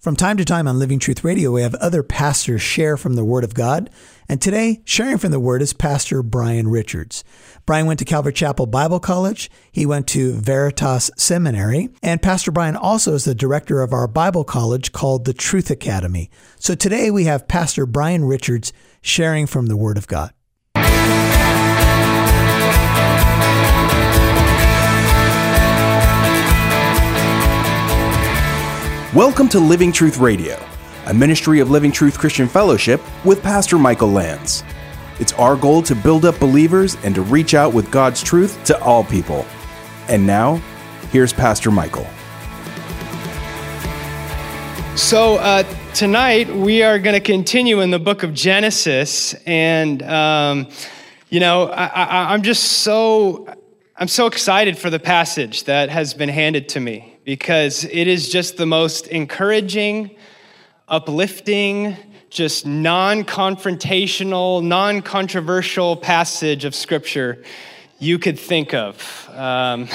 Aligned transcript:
From 0.00 0.14
time 0.14 0.36
to 0.36 0.44
time 0.44 0.68
on 0.68 0.78
Living 0.78 1.00
Truth 1.00 1.24
Radio, 1.24 1.50
we 1.50 1.62
have 1.62 1.74
other 1.74 2.04
pastors 2.04 2.62
share 2.62 2.96
from 2.96 3.14
the 3.14 3.24
Word 3.24 3.42
of 3.42 3.52
God. 3.52 3.90
And 4.28 4.40
today, 4.40 4.80
sharing 4.84 5.18
from 5.18 5.32
the 5.32 5.40
Word 5.40 5.60
is 5.60 5.72
Pastor 5.72 6.22
Brian 6.22 6.68
Richards. 6.68 7.24
Brian 7.66 7.84
went 7.84 7.98
to 7.98 8.04
Calvary 8.04 8.32
Chapel 8.32 8.66
Bible 8.66 9.00
College. 9.00 9.50
He 9.72 9.84
went 9.86 10.06
to 10.08 10.34
Veritas 10.34 11.10
Seminary. 11.16 11.88
And 12.00 12.22
Pastor 12.22 12.52
Brian 12.52 12.76
also 12.76 13.14
is 13.14 13.24
the 13.24 13.34
director 13.34 13.82
of 13.82 13.92
our 13.92 14.06
Bible 14.06 14.44
college 14.44 14.92
called 14.92 15.24
the 15.24 15.34
Truth 15.34 15.68
Academy. 15.68 16.30
So 16.60 16.76
today 16.76 17.10
we 17.10 17.24
have 17.24 17.48
Pastor 17.48 17.84
Brian 17.84 18.24
Richards 18.24 18.72
sharing 19.02 19.48
from 19.48 19.66
the 19.66 19.76
Word 19.76 19.98
of 19.98 20.06
God. 20.06 20.32
Welcome 29.14 29.48
to 29.48 29.58
Living 29.58 29.90
Truth 29.90 30.18
Radio, 30.18 30.62
a 31.06 31.14
ministry 31.14 31.60
of 31.60 31.70
Living 31.70 31.90
Truth 31.90 32.18
Christian 32.18 32.46
Fellowship 32.46 33.00
with 33.24 33.42
Pastor 33.42 33.78
Michael 33.78 34.10
Lands. 34.10 34.62
It's 35.18 35.32
our 35.32 35.56
goal 35.56 35.80
to 35.84 35.94
build 35.94 36.26
up 36.26 36.38
believers 36.38 36.94
and 37.04 37.14
to 37.14 37.22
reach 37.22 37.54
out 37.54 37.72
with 37.72 37.90
God's 37.90 38.22
truth 38.22 38.62
to 38.64 38.78
all 38.82 39.02
people. 39.02 39.46
And 40.08 40.26
now, 40.26 40.56
here's 41.10 41.32
Pastor 41.32 41.70
Michael. 41.70 42.06
So, 44.94 45.36
uh, 45.36 45.62
tonight 45.94 46.54
we 46.54 46.82
are 46.82 46.98
going 46.98 47.14
to 47.14 47.20
continue 47.20 47.80
in 47.80 47.90
the 47.90 47.98
book 47.98 48.24
of 48.24 48.34
Genesis. 48.34 49.32
And, 49.46 50.02
um, 50.02 50.68
you 51.30 51.40
know, 51.40 51.68
I, 51.68 52.34
am 52.34 52.42
just 52.42 52.62
so. 52.62 53.48
I'm 53.96 54.06
so 54.06 54.26
excited 54.26 54.76
for 54.76 54.90
the 54.90 55.00
passage 55.00 55.64
that 55.64 55.88
has 55.88 56.12
been 56.12 56.28
handed 56.28 56.68
to 56.68 56.80
me 56.80 57.07
because 57.28 57.84
it 57.84 58.08
is 58.08 58.30
just 58.30 58.56
the 58.56 58.64
most 58.64 59.06
encouraging, 59.08 60.16
uplifting, 60.88 61.94
just 62.30 62.64
non 62.64 63.22
confrontational, 63.22 64.64
non 64.64 65.02
controversial 65.02 65.94
passage 65.94 66.64
of 66.64 66.74
Scripture 66.74 67.44
you 67.98 68.18
could 68.18 68.38
think 68.38 68.72
of. 68.72 69.28
Um, 69.34 69.88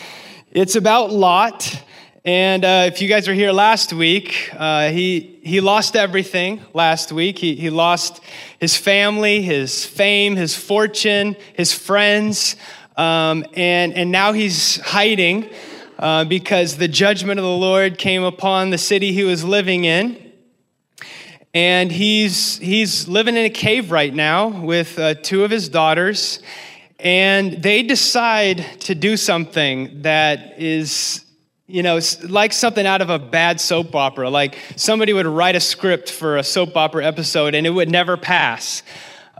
it's 0.50 0.76
about 0.76 1.12
Lot. 1.12 1.78
And 2.24 2.64
uh, 2.64 2.84
if 2.86 3.02
you 3.02 3.08
guys 3.10 3.28
were 3.28 3.34
here 3.34 3.52
last 3.52 3.92
week, 3.92 4.48
uh, 4.56 4.88
he, 4.88 5.40
he 5.42 5.60
lost 5.60 5.94
everything 5.94 6.62
last 6.72 7.12
week. 7.12 7.38
He, 7.38 7.54
he 7.54 7.68
lost 7.68 8.22
his 8.60 8.78
family, 8.78 9.42
his 9.42 9.84
fame, 9.84 10.36
his 10.36 10.56
fortune, 10.56 11.36
his 11.52 11.70
friends. 11.70 12.56
Um, 12.96 13.44
and, 13.52 13.92
and 13.92 14.10
now 14.10 14.32
he's 14.32 14.80
hiding 14.80 15.50
uh, 15.98 16.24
because 16.24 16.76
the 16.76 16.88
judgment 16.88 17.40
of 17.40 17.44
the 17.44 17.50
Lord 17.50 17.98
came 17.98 18.22
upon 18.22 18.70
the 18.70 18.78
city 18.78 19.12
he 19.12 19.24
was 19.24 19.44
living 19.44 19.84
in. 19.84 20.24
And 21.54 21.90
he's, 21.90 22.58
he's 22.58 23.08
living 23.08 23.36
in 23.36 23.44
a 23.44 23.50
cave 23.50 23.90
right 23.90 24.14
now 24.14 24.48
with 24.48 24.98
uh, 24.98 25.14
two 25.14 25.44
of 25.44 25.50
his 25.50 25.68
daughters. 25.68 26.40
And 27.00 27.62
they 27.62 27.82
decide 27.82 28.64
to 28.80 28.94
do 28.94 29.16
something 29.16 30.02
that 30.02 30.60
is, 30.60 31.24
you 31.66 31.82
know, 31.82 32.00
like 32.28 32.52
something 32.52 32.86
out 32.86 33.00
of 33.00 33.10
a 33.10 33.18
bad 33.18 33.60
soap 33.60 33.94
opera. 33.94 34.30
Like 34.30 34.56
somebody 34.76 35.12
would 35.12 35.26
write 35.26 35.56
a 35.56 35.60
script 35.60 36.10
for 36.10 36.36
a 36.36 36.44
soap 36.44 36.76
opera 36.76 37.04
episode 37.04 37.54
and 37.54 37.66
it 37.66 37.70
would 37.70 37.90
never 37.90 38.16
pass. 38.16 38.82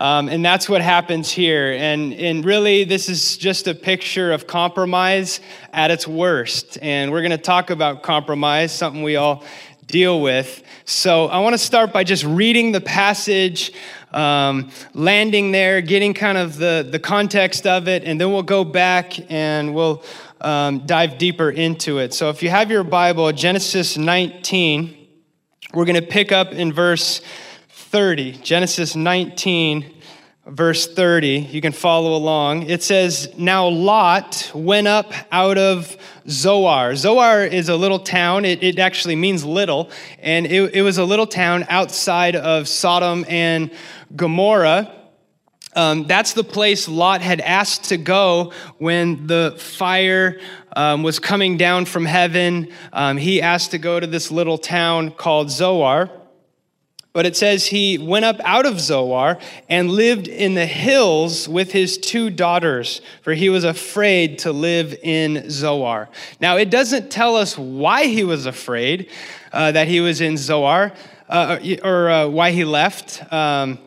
Um, 0.00 0.28
and 0.28 0.44
that's 0.44 0.68
what 0.68 0.80
happens 0.80 1.30
here. 1.30 1.72
And, 1.72 2.14
and 2.14 2.44
really, 2.44 2.84
this 2.84 3.08
is 3.08 3.36
just 3.36 3.66
a 3.66 3.74
picture 3.74 4.32
of 4.32 4.46
compromise 4.46 5.40
at 5.72 5.90
its 5.90 6.06
worst. 6.06 6.78
And 6.80 7.10
we're 7.10 7.22
going 7.22 7.32
to 7.32 7.38
talk 7.38 7.70
about 7.70 8.04
compromise, 8.04 8.70
something 8.72 9.02
we 9.02 9.16
all 9.16 9.44
deal 9.86 10.20
with. 10.20 10.62
So 10.84 11.26
I 11.26 11.40
want 11.40 11.54
to 11.54 11.58
start 11.58 11.92
by 11.92 12.04
just 12.04 12.22
reading 12.22 12.70
the 12.70 12.80
passage, 12.80 13.72
um, 14.12 14.70
landing 14.94 15.50
there, 15.50 15.80
getting 15.80 16.14
kind 16.14 16.38
of 16.38 16.58
the, 16.58 16.86
the 16.88 16.98
context 16.98 17.66
of 17.66 17.88
it, 17.88 18.04
and 18.04 18.20
then 18.20 18.30
we'll 18.30 18.42
go 18.42 18.64
back 18.64 19.18
and 19.30 19.74
we'll 19.74 20.04
um, 20.40 20.86
dive 20.86 21.18
deeper 21.18 21.50
into 21.50 21.98
it. 21.98 22.14
So 22.14 22.28
if 22.30 22.42
you 22.42 22.50
have 22.50 22.70
your 22.70 22.84
Bible, 22.84 23.32
Genesis 23.32 23.98
19, 23.98 25.08
we're 25.74 25.86
going 25.86 26.00
to 26.00 26.06
pick 26.06 26.32
up 26.32 26.52
in 26.52 26.72
verse 26.72 27.20
30. 27.88 28.32
Genesis 28.42 28.94
19, 28.94 29.94
verse 30.46 30.86
30. 30.86 31.48
You 31.50 31.62
can 31.62 31.72
follow 31.72 32.14
along. 32.14 32.64
It 32.64 32.82
says, 32.82 33.32
Now 33.38 33.66
Lot 33.66 34.52
went 34.54 34.86
up 34.86 35.10
out 35.32 35.56
of 35.56 35.96
Zoar. 36.28 36.96
Zoar 36.96 37.44
is 37.44 37.70
a 37.70 37.76
little 37.76 37.98
town. 37.98 38.44
It, 38.44 38.62
it 38.62 38.78
actually 38.78 39.16
means 39.16 39.42
little. 39.42 39.90
And 40.18 40.44
it, 40.44 40.74
it 40.74 40.82
was 40.82 40.98
a 40.98 41.04
little 41.04 41.26
town 41.26 41.64
outside 41.70 42.36
of 42.36 42.68
Sodom 42.68 43.24
and 43.26 43.70
Gomorrah. 44.14 44.94
Um, 45.74 46.06
that's 46.06 46.34
the 46.34 46.44
place 46.44 46.88
Lot 46.88 47.22
had 47.22 47.40
asked 47.40 47.84
to 47.84 47.96
go 47.96 48.52
when 48.76 49.26
the 49.26 49.54
fire 49.58 50.40
um, 50.76 51.02
was 51.02 51.18
coming 51.18 51.56
down 51.56 51.86
from 51.86 52.04
heaven. 52.04 52.70
Um, 52.92 53.16
he 53.16 53.40
asked 53.40 53.70
to 53.70 53.78
go 53.78 53.98
to 53.98 54.06
this 54.06 54.30
little 54.30 54.58
town 54.58 55.10
called 55.12 55.50
Zoar. 55.50 56.10
But 57.12 57.26
it 57.26 57.36
says 57.36 57.66
he 57.66 57.98
went 57.98 58.24
up 58.24 58.38
out 58.44 58.66
of 58.66 58.78
Zoar 58.78 59.38
and 59.68 59.90
lived 59.90 60.28
in 60.28 60.54
the 60.54 60.66
hills 60.66 61.48
with 61.48 61.72
his 61.72 61.98
two 61.98 62.30
daughters, 62.30 63.00
for 63.22 63.32
he 63.32 63.48
was 63.48 63.64
afraid 63.64 64.38
to 64.40 64.52
live 64.52 64.96
in 65.02 65.50
Zoar. 65.50 66.10
Now, 66.40 66.58
it 66.58 66.70
doesn't 66.70 67.10
tell 67.10 67.34
us 67.36 67.56
why 67.56 68.04
he 68.04 68.24
was 68.24 68.46
afraid 68.46 69.10
uh, 69.52 69.72
that 69.72 69.88
he 69.88 70.00
was 70.00 70.20
in 70.20 70.36
Zoar 70.36 70.92
uh, 71.28 71.58
or 71.82 72.10
uh, 72.10 72.26
why 72.28 72.50
he 72.50 72.64
left. 72.64 73.32
Um, 73.32 73.78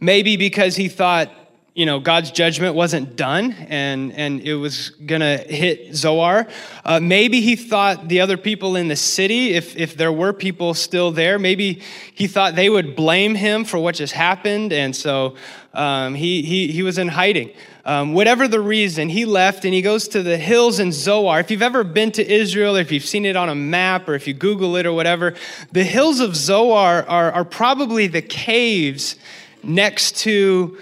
maybe 0.00 0.36
because 0.36 0.76
he 0.76 0.88
thought 0.88 1.30
you 1.76 1.84
know, 1.84 2.00
God's 2.00 2.30
judgment 2.30 2.74
wasn't 2.74 3.16
done 3.16 3.52
and, 3.52 4.10
and 4.14 4.40
it 4.40 4.54
was 4.54 4.88
going 5.04 5.20
to 5.20 5.36
hit 5.36 5.94
Zoar. 5.94 6.46
Uh, 6.82 7.00
maybe 7.00 7.42
he 7.42 7.54
thought 7.54 8.08
the 8.08 8.22
other 8.22 8.38
people 8.38 8.76
in 8.76 8.88
the 8.88 8.96
city, 8.96 9.52
if, 9.52 9.76
if 9.76 9.94
there 9.94 10.10
were 10.10 10.32
people 10.32 10.72
still 10.72 11.10
there, 11.12 11.38
maybe 11.38 11.82
he 12.14 12.28
thought 12.28 12.54
they 12.54 12.70
would 12.70 12.96
blame 12.96 13.34
him 13.34 13.66
for 13.66 13.78
what 13.78 13.94
just 13.94 14.14
happened. 14.14 14.72
And 14.72 14.96
so 14.96 15.36
um, 15.74 16.14
he, 16.14 16.40
he, 16.40 16.68
he 16.68 16.82
was 16.82 16.96
in 16.96 17.08
hiding. 17.08 17.50
Um, 17.84 18.14
whatever 18.14 18.48
the 18.48 18.58
reason, 18.58 19.10
he 19.10 19.26
left 19.26 19.66
and 19.66 19.74
he 19.74 19.82
goes 19.82 20.08
to 20.08 20.22
the 20.22 20.38
hills 20.38 20.80
in 20.80 20.92
Zoar. 20.92 21.40
If 21.40 21.50
you've 21.50 21.60
ever 21.60 21.84
been 21.84 22.10
to 22.12 22.26
Israel, 22.26 22.78
or 22.78 22.80
if 22.80 22.90
you've 22.90 23.04
seen 23.04 23.26
it 23.26 23.36
on 23.36 23.50
a 23.50 23.54
map, 23.54 24.08
or 24.08 24.14
if 24.14 24.26
you 24.26 24.32
Google 24.32 24.76
it 24.76 24.86
or 24.86 24.94
whatever, 24.94 25.34
the 25.72 25.84
hills 25.84 26.20
of 26.20 26.36
Zoar 26.36 27.04
are, 27.06 27.30
are 27.30 27.44
probably 27.44 28.06
the 28.06 28.22
caves 28.22 29.16
next 29.62 30.16
to 30.20 30.78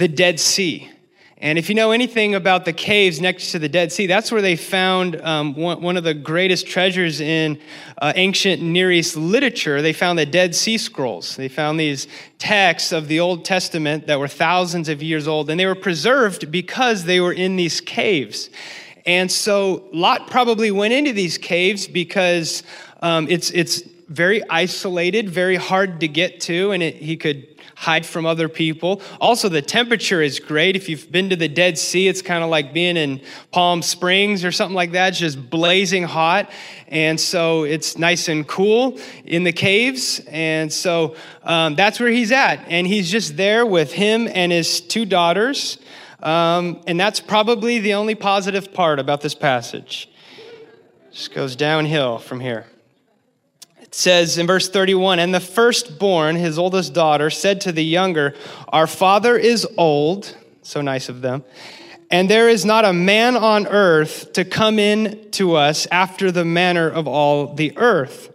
the 0.00 0.08
Dead 0.08 0.40
Sea. 0.40 0.90
And 1.36 1.58
if 1.58 1.68
you 1.68 1.74
know 1.74 1.90
anything 1.92 2.34
about 2.34 2.64
the 2.64 2.72
caves 2.72 3.20
next 3.20 3.52
to 3.52 3.58
the 3.58 3.68
Dead 3.68 3.92
Sea, 3.92 4.06
that's 4.06 4.32
where 4.32 4.40
they 4.40 4.56
found 4.56 5.20
um, 5.20 5.54
one, 5.54 5.82
one, 5.82 5.98
of 5.98 6.04
the 6.04 6.14
greatest 6.14 6.66
treasures 6.66 7.20
in 7.20 7.60
uh, 8.00 8.14
ancient 8.16 8.62
Near 8.62 8.90
East 8.90 9.14
literature. 9.14 9.82
They 9.82 9.92
found 9.92 10.18
the 10.18 10.24
Dead 10.24 10.54
Sea 10.54 10.78
Scrolls. 10.78 11.36
They 11.36 11.48
found 11.48 11.78
these 11.78 12.08
texts 12.38 12.92
of 12.92 13.08
the 13.08 13.20
Old 13.20 13.44
Testament 13.44 14.06
that 14.06 14.18
were 14.18 14.28
thousands 14.28 14.88
of 14.88 15.02
years 15.02 15.28
old, 15.28 15.50
and 15.50 15.60
they 15.60 15.66
were 15.66 15.74
preserved 15.74 16.50
because 16.50 17.04
they 17.04 17.20
were 17.20 17.34
in 17.34 17.56
these 17.56 17.82
caves. 17.82 18.48
And 19.04 19.30
so 19.30 19.84
Lot 19.92 20.30
probably 20.30 20.70
went 20.70 20.94
into 20.94 21.12
these 21.12 21.36
caves 21.36 21.86
because 21.86 22.62
um, 23.02 23.26
it's, 23.28 23.50
it's 23.50 23.82
very 24.10 24.42
isolated, 24.50 25.30
very 25.30 25.54
hard 25.54 26.00
to 26.00 26.08
get 26.08 26.40
to, 26.40 26.72
and 26.72 26.82
it, 26.82 26.96
he 26.96 27.16
could 27.16 27.46
hide 27.76 28.04
from 28.04 28.26
other 28.26 28.48
people. 28.48 29.00
Also, 29.20 29.48
the 29.48 29.62
temperature 29.62 30.20
is 30.20 30.40
great. 30.40 30.74
If 30.74 30.88
you've 30.88 31.10
been 31.10 31.30
to 31.30 31.36
the 31.36 31.48
Dead 31.48 31.78
Sea, 31.78 32.08
it's 32.08 32.20
kind 32.20 32.42
of 32.42 32.50
like 32.50 32.74
being 32.74 32.96
in 32.96 33.22
Palm 33.52 33.82
Springs 33.82 34.44
or 34.44 34.50
something 34.52 34.74
like 34.74 34.92
that. 34.92 35.10
It's 35.10 35.18
just 35.18 35.48
blazing 35.48 36.02
hot. 36.02 36.50
And 36.88 37.18
so 37.18 37.62
it's 37.62 37.96
nice 37.96 38.28
and 38.28 38.46
cool 38.46 38.98
in 39.24 39.44
the 39.44 39.52
caves. 39.52 40.20
And 40.28 40.72
so 40.72 41.14
um, 41.44 41.76
that's 41.76 42.00
where 42.00 42.10
he's 42.10 42.32
at. 42.32 42.64
And 42.68 42.86
he's 42.86 43.10
just 43.10 43.36
there 43.36 43.64
with 43.64 43.92
him 43.92 44.28
and 44.34 44.50
his 44.50 44.80
two 44.80 45.04
daughters. 45.06 45.78
Um, 46.20 46.82
and 46.86 46.98
that's 46.98 47.20
probably 47.20 47.78
the 47.78 47.94
only 47.94 48.16
positive 48.16 48.74
part 48.74 48.98
about 48.98 49.20
this 49.20 49.34
passage. 49.34 50.10
Just 51.12 51.32
goes 51.32 51.56
downhill 51.56 52.18
from 52.18 52.40
here. 52.40 52.66
It 53.90 53.96
says 53.96 54.38
in 54.38 54.46
verse 54.46 54.68
31 54.68 55.18
And 55.18 55.34
the 55.34 55.40
firstborn, 55.40 56.36
his 56.36 56.60
oldest 56.60 56.94
daughter, 56.94 57.28
said 57.28 57.60
to 57.62 57.72
the 57.72 57.84
younger, 57.84 58.36
Our 58.68 58.86
father 58.86 59.36
is 59.36 59.66
old. 59.76 60.36
So 60.62 60.80
nice 60.80 61.08
of 61.08 61.22
them. 61.22 61.42
And 62.08 62.30
there 62.30 62.48
is 62.48 62.64
not 62.64 62.84
a 62.84 62.92
man 62.92 63.36
on 63.36 63.66
earth 63.66 64.32
to 64.34 64.44
come 64.44 64.78
in 64.78 65.28
to 65.32 65.56
us 65.56 65.88
after 65.90 66.30
the 66.30 66.44
manner 66.44 66.88
of 66.88 67.08
all 67.08 67.52
the 67.54 67.76
earth. 67.76 68.32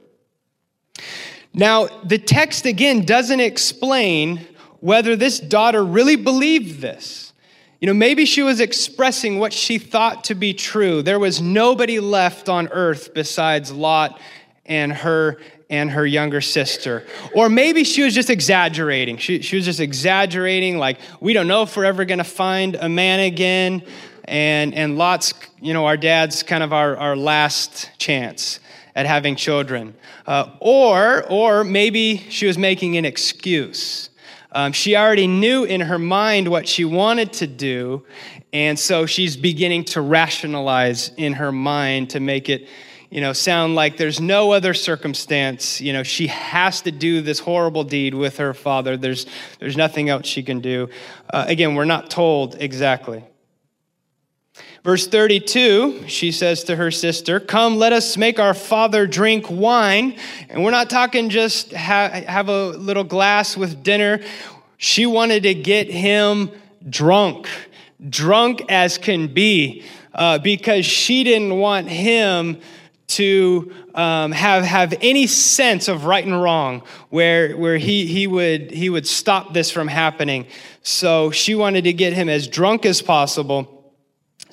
Now, 1.53 1.87
the 2.03 2.17
text 2.17 2.65
again 2.65 3.05
doesn't 3.05 3.39
explain 3.39 4.45
whether 4.81 5.15
this 5.15 5.39
daughter 5.39 5.85
really 5.85 6.17
believed 6.17 6.81
this. 6.81 7.31
You 7.79 7.87
know, 7.87 7.93
maybe 7.93 8.25
she 8.25 8.41
was 8.41 8.59
expressing 8.59 9.39
what 9.39 9.53
she 9.53 9.77
thought 9.77 10.25
to 10.25 10.35
be 10.35 10.53
true. 10.53 11.01
There 11.01 11.19
was 11.19 11.41
nobody 11.41 12.01
left 12.01 12.49
on 12.49 12.67
earth 12.69 13.13
besides 13.13 13.71
Lot 13.71 14.19
and 14.65 14.91
her 14.91 15.37
and 15.69 15.89
her 15.91 16.05
younger 16.05 16.41
sister. 16.41 17.05
Or 17.33 17.49
maybe 17.49 17.83
she 17.83 18.03
was 18.03 18.13
just 18.13 18.29
exaggerating. 18.29 19.17
She, 19.17 19.41
she 19.41 19.55
was 19.55 19.65
just 19.65 19.79
exaggerating, 19.79 20.77
like, 20.77 20.99
we 21.19 21.33
don't 21.33 21.47
know 21.47 21.63
if 21.63 21.75
we're 21.75 21.85
ever 21.85 22.05
gonna 22.05 22.23
find 22.23 22.75
a 22.75 22.87
man 22.87 23.19
again. 23.21 23.83
And, 24.25 24.73
and 24.73 24.97
Lot's, 24.97 25.33
you 25.61 25.73
know, 25.73 25.85
our 25.85 25.97
dad's 25.97 26.43
kind 26.43 26.63
of 26.63 26.73
our, 26.73 26.97
our 26.97 27.15
last 27.15 27.89
chance 27.97 28.59
at 28.95 29.05
having 29.05 29.35
children. 29.35 29.95
Uh, 30.25 30.51
or, 30.59 31.25
or 31.29 31.63
maybe 31.63 32.17
she 32.29 32.47
was 32.47 32.57
making 32.57 32.97
an 32.97 33.05
excuse. 33.05 34.09
Um, 34.51 34.71
she 34.71 34.95
already 34.95 35.27
knew 35.27 35.65
in 35.65 35.81
her 35.81 35.99
mind 35.99 36.47
what 36.47 36.65
she 36.65 36.85
wanted 36.85 37.33
to 37.33 37.47
do, 37.47 38.05
and 38.53 38.79
so 38.79 39.05
she's 39.05 39.35
beginning 39.35 39.83
to 39.85 39.99
rationalize 39.99 41.11
in 41.17 41.33
her 41.33 41.51
mind 41.51 42.11
to 42.11 42.21
make 42.21 42.47
it 42.47 42.69
you 43.09 43.21
know, 43.21 43.33
sound 43.33 43.75
like 43.75 43.97
there's 43.97 44.19
no 44.19 44.51
other 44.51 44.73
circumstance. 44.73 45.79
You 45.79 45.93
know, 45.93 46.03
she 46.03 46.27
has 46.27 46.81
to 46.81 46.91
do 46.91 47.21
this 47.21 47.39
horrible 47.39 47.83
deed 47.83 48.13
with 48.13 48.37
her 48.37 48.53
father. 48.53 48.97
There's, 48.97 49.25
there's 49.59 49.77
nothing 49.77 50.09
else 50.09 50.27
she 50.27 50.43
can 50.43 50.59
do. 50.59 50.89
Uh, 51.29 51.45
again, 51.47 51.75
we're 51.75 51.85
not 51.85 52.09
told 52.09 52.55
exactly. 52.59 53.23
Verse 54.83 55.07
32, 55.07 56.07
she 56.07 56.31
says 56.31 56.63
to 56.65 56.75
her 56.75 56.91
sister, 56.91 57.39
Come, 57.39 57.77
let 57.77 57.91
us 57.91 58.17
make 58.17 58.39
our 58.39 58.53
father 58.53 59.07
drink 59.07 59.49
wine. 59.49 60.15
And 60.47 60.63
we're 60.63 60.71
not 60.71 60.89
talking 60.91 61.29
just 61.29 61.73
ha- 61.73 62.21
have 62.27 62.49
a 62.49 62.67
little 62.67 63.03
glass 63.03 63.57
with 63.57 63.81
dinner. 63.81 64.21
She 64.77 65.05
wanted 65.07 65.43
to 65.43 65.55
get 65.55 65.89
him 65.89 66.51
drunk, 66.87 67.47
drunk 68.07 68.61
as 68.69 68.99
can 68.99 69.33
be, 69.33 69.83
uh, 70.13 70.37
because 70.37 70.85
she 70.85 71.23
didn't 71.23 71.57
want 71.57 71.87
him 71.87 72.61
to 73.07 73.71
um, 73.93 74.31
have, 74.31 74.63
have 74.63 74.93
any 75.01 75.27
sense 75.27 75.87
of 75.87 76.05
right 76.05 76.25
and 76.25 76.41
wrong 76.41 76.81
where, 77.09 77.55
where 77.55 77.77
he, 77.77 78.07
he, 78.07 78.27
would, 78.27 78.71
he 78.71 78.89
would 78.89 79.07
stop 79.07 79.53
this 79.53 79.69
from 79.71 79.87
happening. 79.87 80.47
So 80.81 81.31
she 81.31 81.55
wanted 81.55 81.83
to 81.83 81.93
get 81.93 82.13
him 82.13 82.29
as 82.29 82.47
drunk 82.47 82.85
as 82.85 83.01
possible. 83.01 83.93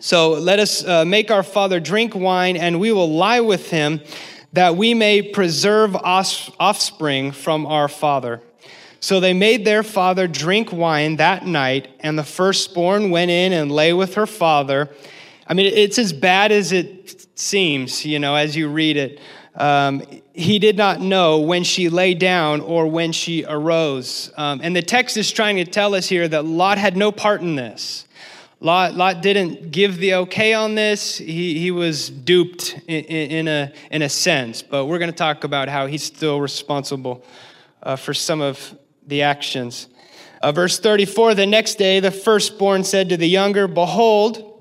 So 0.01 0.33
let 0.33 0.59
us 0.59 0.85
uh, 0.85 1.05
make 1.05 1.31
our 1.31 1.45
father 1.45 1.79
drink 1.79 2.15
wine, 2.15 2.57
and 2.57 2.81
we 2.81 2.91
will 2.91 3.15
lie 3.15 3.41
with 3.41 3.71
him, 3.71 4.01
that 4.53 4.77
we 4.77 4.95
may 4.95 5.23
preserve 5.23 5.95
offspring 5.95 7.33
from 7.33 7.67
our 7.67 7.89
father. 7.89 8.43
So 9.01 9.19
they 9.19 9.33
made 9.33 9.65
their 9.65 9.83
father 9.83 10.29
drink 10.29 10.73
wine 10.73 11.17
that 11.17 11.47
night, 11.47 11.89
and 12.01 12.19
the 12.19 12.25
firstborn 12.25 13.11
went 13.11 13.31
in 13.31 13.53
and 13.53 13.71
lay 13.71 13.93
with 13.93 14.15
her 14.15 14.27
father. 14.27 14.91
I 15.47 15.55
mean, 15.55 15.67
it's 15.67 15.99
as 15.99 16.13
bad 16.13 16.53
as 16.53 16.73
it 16.73 17.27
seems, 17.39 18.05
you 18.05 18.19
know, 18.19 18.35
as 18.35 18.57
you 18.57 18.69
read 18.69 18.97
it. 18.97 19.21
Um, 19.55 20.03
he 20.33 20.59
did 20.59 20.77
not 20.77 21.01
know 21.01 21.41
when 21.41 21.63
she 21.63 21.89
lay 21.89 22.15
down 22.15 22.61
or 22.61 22.87
when 22.87 23.13
she 23.13 23.45
arose. 23.47 24.33
Um, 24.37 24.61
and 24.63 24.75
the 24.75 24.83
text 24.83 25.17
is 25.17 25.31
trying 25.31 25.57
to 25.57 25.65
tell 25.65 25.95
us 25.95 26.09
here 26.09 26.27
that 26.27 26.45
Lot 26.45 26.79
had 26.79 26.97
no 26.97 27.13
part 27.13 27.43
in 27.43 27.57
this. 27.57 28.07
Lot, 28.61 28.95
Lot 28.95 29.23
didn't 29.23 29.73
give 29.73 29.99
the 29.99 30.15
okay 30.15 30.55
on 30.55 30.75
this. 30.77 31.19
He, 31.19 31.59
he 31.59 31.71
was 31.71 32.09
duped 32.09 32.81
in, 32.87 33.05
in, 33.05 33.49
a, 33.49 33.73
in 33.91 34.03
a 34.03 34.09
sense, 34.09 34.63
but 34.63 34.87
we're 34.87 35.01
going 35.01 35.11
to 35.11 35.17
talk 35.17 35.45
about 35.45 35.69
how 35.69 35.87
he's 35.87 36.05
still 36.05 36.41
responsible 36.41 37.25
uh, 37.83 37.97
for 37.97 38.15
some 38.15 38.41
of 38.41 38.79
the 39.07 39.23
actions. 39.23 39.89
Uh, 40.41 40.53
verse 40.53 40.79
34 40.79 41.35
The 41.35 41.47
next 41.47 41.75
day, 41.75 42.01
the 42.01 42.11
firstborn 42.11 42.85
said 42.85 43.09
to 43.09 43.17
the 43.17 43.29
younger, 43.29 43.67
Behold, 43.67 44.52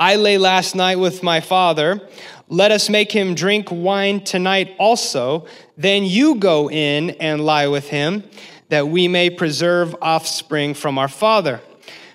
I 0.00 0.16
lay 0.16 0.38
last 0.38 0.74
night 0.74 0.98
with 0.98 1.22
my 1.22 1.40
father. 1.40 2.00
Let 2.48 2.72
us 2.72 2.88
make 2.88 3.12
him 3.12 3.34
drink 3.34 3.68
wine 3.70 4.24
tonight 4.24 4.74
also. 4.78 5.44
Then 5.76 6.06
you 6.06 6.36
go 6.36 6.70
in 6.70 7.10
and 7.20 7.44
lie 7.44 7.66
with 7.66 7.90
him, 7.90 8.24
that 8.70 8.88
we 8.88 9.08
may 9.08 9.28
preserve 9.28 9.94
offspring 10.00 10.72
from 10.72 10.96
our 10.96 11.06
father. 11.06 11.60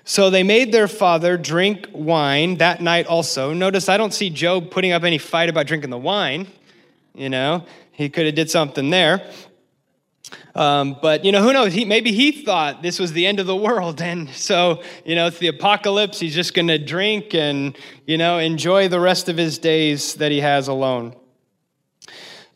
So 0.04 0.30
they 0.30 0.42
made 0.42 0.72
their 0.72 0.88
father 0.88 1.36
drink 1.36 1.86
wine 1.92 2.56
that 2.56 2.82
night 2.82 3.06
also. 3.06 3.52
Notice 3.52 3.88
I 3.88 3.96
don't 3.96 4.12
see 4.12 4.30
Job 4.30 4.72
putting 4.72 4.90
up 4.90 5.04
any 5.04 5.18
fight 5.18 5.48
about 5.48 5.68
drinking 5.68 5.90
the 5.90 5.98
wine. 5.98 6.48
You 7.14 7.28
know, 7.28 7.64
he 7.92 8.08
could 8.08 8.26
have 8.26 8.34
did 8.34 8.50
something 8.50 8.90
there. 8.90 9.30
Um, 10.56 10.96
but 11.02 11.22
you 11.24 11.32
know, 11.32 11.42
who 11.42 11.52
knows? 11.52 11.74
He, 11.74 11.84
maybe 11.84 12.12
he 12.12 12.32
thought 12.32 12.82
this 12.82 12.98
was 12.98 13.12
the 13.12 13.26
end 13.26 13.38
of 13.40 13.46
the 13.46 13.54
world, 13.54 14.00
and 14.10 14.30
so 14.30 14.82
you 15.04 15.14
know, 15.14 15.26
it's 15.26 15.38
the 15.38 15.48
apocalypse. 15.48 16.18
He's 16.18 16.34
just 16.34 16.54
going 16.54 16.68
to 16.68 16.78
drink 16.78 17.34
and 17.34 17.76
you 18.06 18.16
know 18.18 18.38
enjoy 18.38 18.88
the 18.88 18.98
rest 19.00 19.28
of 19.28 19.36
his 19.36 19.58
days 19.58 20.14
that 20.14 20.32
he 20.32 20.40
has 20.40 20.68
alone. 20.68 21.14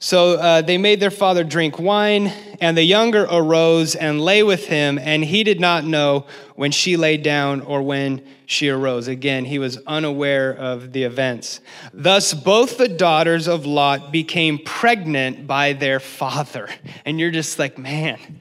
So 0.03 0.39
uh, 0.39 0.63
they 0.63 0.79
made 0.79 0.99
their 0.99 1.11
father 1.11 1.45
drink 1.45 1.79
wine, 1.79 2.33
and 2.59 2.75
the 2.75 2.83
younger 2.83 3.25
arose 3.31 3.95
and 3.95 4.19
lay 4.19 4.43
with 4.43 4.65
him, 4.65 4.99
and 4.99 5.23
he 5.23 5.45
did 5.45 5.61
not 5.61 5.85
know 5.85 6.25
when 6.55 6.71
she 6.71 6.97
lay 6.97 7.19
down 7.19 7.61
or 7.61 7.83
when 7.83 8.27
she 8.47 8.71
arose. 8.71 9.09
Again, 9.09 9.45
he 9.45 9.59
was 9.59 9.77
unaware 9.87 10.53
of 10.53 10.95
the 10.95 11.03
events. 11.03 11.61
Thus, 11.93 12.33
both 12.33 12.79
the 12.79 12.89
daughters 12.89 13.47
of 13.47 13.67
Lot 13.67 14.11
became 14.11 14.59
pregnant 14.65 15.47
by 15.47 15.75
their 15.75 16.01
father. 16.01 16.71
And 17.05 17.21
you're 17.21 17.31
just 17.31 17.59
like, 17.59 17.77
man, 17.77 18.41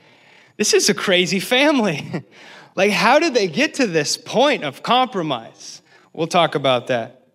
this 0.56 0.74
is 0.74 0.88
a 0.88 0.94
crazy 0.94 1.42
family. 1.42 2.24
like, 2.76 2.92
how 2.92 3.20
did 3.20 3.34
they 3.34 3.50
get 3.50 3.74
to 3.76 3.86
this 3.86 4.16
point 4.16 4.64
of 4.64 4.82
compromise? 4.82 5.82
We'll 6.14 6.28
talk 6.28 6.56
about 6.56 6.88
that. 6.88 7.26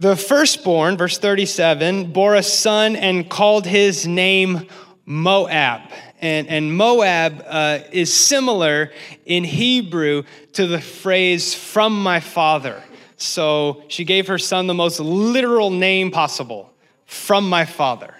The 0.00 0.16
firstborn, 0.16 0.96
verse 0.96 1.18
37, 1.18 2.12
bore 2.12 2.34
a 2.34 2.42
son 2.42 2.96
and 2.96 3.28
called 3.28 3.66
his 3.66 4.06
name 4.06 4.66
Moab. 5.04 5.82
And, 6.22 6.48
and 6.48 6.74
Moab 6.74 7.44
uh, 7.46 7.80
is 7.92 8.10
similar 8.10 8.92
in 9.26 9.44
Hebrew 9.44 10.22
to 10.54 10.66
the 10.66 10.80
phrase 10.80 11.52
from 11.52 12.02
my 12.02 12.18
father. 12.18 12.82
So 13.18 13.82
she 13.88 14.06
gave 14.06 14.28
her 14.28 14.38
son 14.38 14.68
the 14.68 14.72
most 14.72 15.00
literal 15.00 15.68
name 15.68 16.10
possible 16.10 16.72
from 17.04 17.46
my 17.46 17.66
father. 17.66 18.14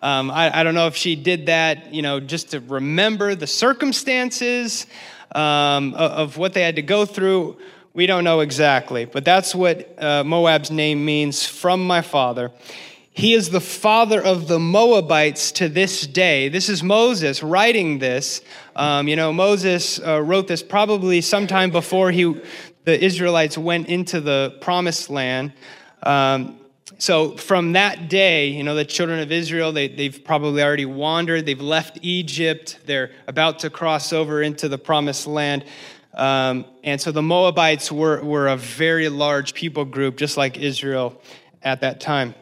Um, 0.00 0.30
I, 0.30 0.60
I, 0.60 0.62
don't 0.62 0.74
know 0.74 0.86
if 0.86 0.96
she 0.96 1.14
did 1.14 1.44
that, 1.46 1.92
you 1.92 2.00
know, 2.00 2.20
just 2.20 2.52
to 2.52 2.60
remember 2.60 3.34
the 3.34 3.46
circumstances 3.46 4.86
um, 5.34 5.92
of, 5.92 6.10
of 6.10 6.36
what 6.38 6.54
they 6.54 6.62
had 6.62 6.76
to 6.76 6.82
go 6.82 7.04
through 7.04 7.58
we 7.98 8.06
don't 8.06 8.22
know 8.22 8.38
exactly, 8.38 9.06
but 9.06 9.24
that's 9.24 9.56
what 9.56 10.00
uh, 10.00 10.22
Moab's 10.22 10.70
name 10.70 11.04
means 11.04 11.44
from 11.44 11.84
my 11.84 12.00
father. 12.00 12.52
He 13.10 13.34
is 13.34 13.50
the 13.50 13.60
father 13.60 14.22
of 14.22 14.46
the 14.46 14.60
Moabites 14.60 15.50
to 15.58 15.68
this 15.68 16.06
day. 16.06 16.48
This 16.48 16.68
is 16.68 16.80
Moses 16.80 17.42
writing 17.42 17.98
this. 17.98 18.40
Um, 18.76 19.08
you 19.08 19.16
know, 19.16 19.32
Moses 19.32 19.98
uh, 19.98 20.22
wrote 20.22 20.46
this 20.46 20.62
probably 20.62 21.20
sometime 21.20 21.72
before 21.72 22.12
he, 22.12 22.40
the 22.84 23.04
Israelites 23.04 23.58
went 23.58 23.88
into 23.88 24.20
the 24.20 24.56
promised 24.60 25.10
land. 25.10 25.52
Um, 26.04 26.60
so 26.98 27.36
from 27.36 27.72
that 27.72 28.08
day, 28.08 28.46
you 28.46 28.62
know, 28.62 28.76
the 28.76 28.84
children 28.84 29.18
of 29.18 29.32
Israel, 29.32 29.72
they, 29.72 29.88
they've 29.88 30.24
probably 30.24 30.62
already 30.62 30.86
wandered. 30.86 31.46
They've 31.46 31.60
left 31.60 31.98
Egypt. 32.02 32.78
They're 32.86 33.10
about 33.26 33.58
to 33.60 33.70
cross 33.70 34.12
over 34.12 34.40
into 34.40 34.68
the 34.68 34.78
promised 34.78 35.26
land. 35.26 35.64
Um, 36.14 36.64
and 36.82 37.00
so 37.00 37.12
the 37.12 37.22
Moabites 37.22 37.92
were, 37.92 38.22
were 38.22 38.48
a 38.48 38.56
very 38.56 39.08
large 39.08 39.54
people 39.54 39.84
group, 39.84 40.16
just 40.16 40.36
like 40.36 40.58
Israel 40.58 41.20
at 41.62 41.80
that 41.80 42.00
time. 42.00 42.34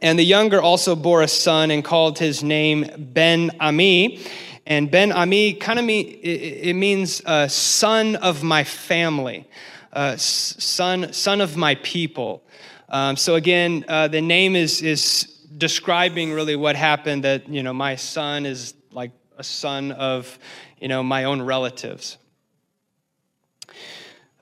And 0.00 0.18
the 0.18 0.24
younger 0.24 0.60
also 0.62 0.94
bore 0.94 1.22
a 1.22 1.28
son 1.28 1.70
and 1.70 1.84
called 1.84 2.18
his 2.18 2.42
name 2.42 2.86
Ben 2.98 3.50
Ami. 3.60 4.20
And 4.66 4.90
Ben 4.90 5.12
Ami 5.12 5.54
kind 5.54 5.78
of 5.78 5.84
mean, 5.84 6.18
it, 6.22 6.74
means 6.74 7.22
uh, 7.24 7.48
son 7.48 8.16
of 8.16 8.42
my 8.42 8.64
family, 8.64 9.48
uh, 9.92 10.16
son, 10.16 11.12
son 11.12 11.40
of 11.40 11.56
my 11.56 11.74
people. 11.76 12.42
Um, 12.88 13.16
so 13.16 13.34
again, 13.34 13.84
uh, 13.88 14.08
the 14.08 14.20
name 14.20 14.54
is, 14.56 14.82
is 14.82 15.24
describing 15.56 16.32
really 16.32 16.54
what 16.54 16.76
happened 16.76 17.24
that, 17.24 17.48
you 17.48 17.62
know, 17.62 17.72
my 17.72 17.96
son 17.96 18.46
is 18.46 18.74
like 18.92 19.10
a 19.36 19.44
son 19.44 19.92
of, 19.92 20.38
you 20.80 20.88
know, 20.88 21.02
my 21.02 21.24
own 21.24 21.42
relatives. 21.42 22.18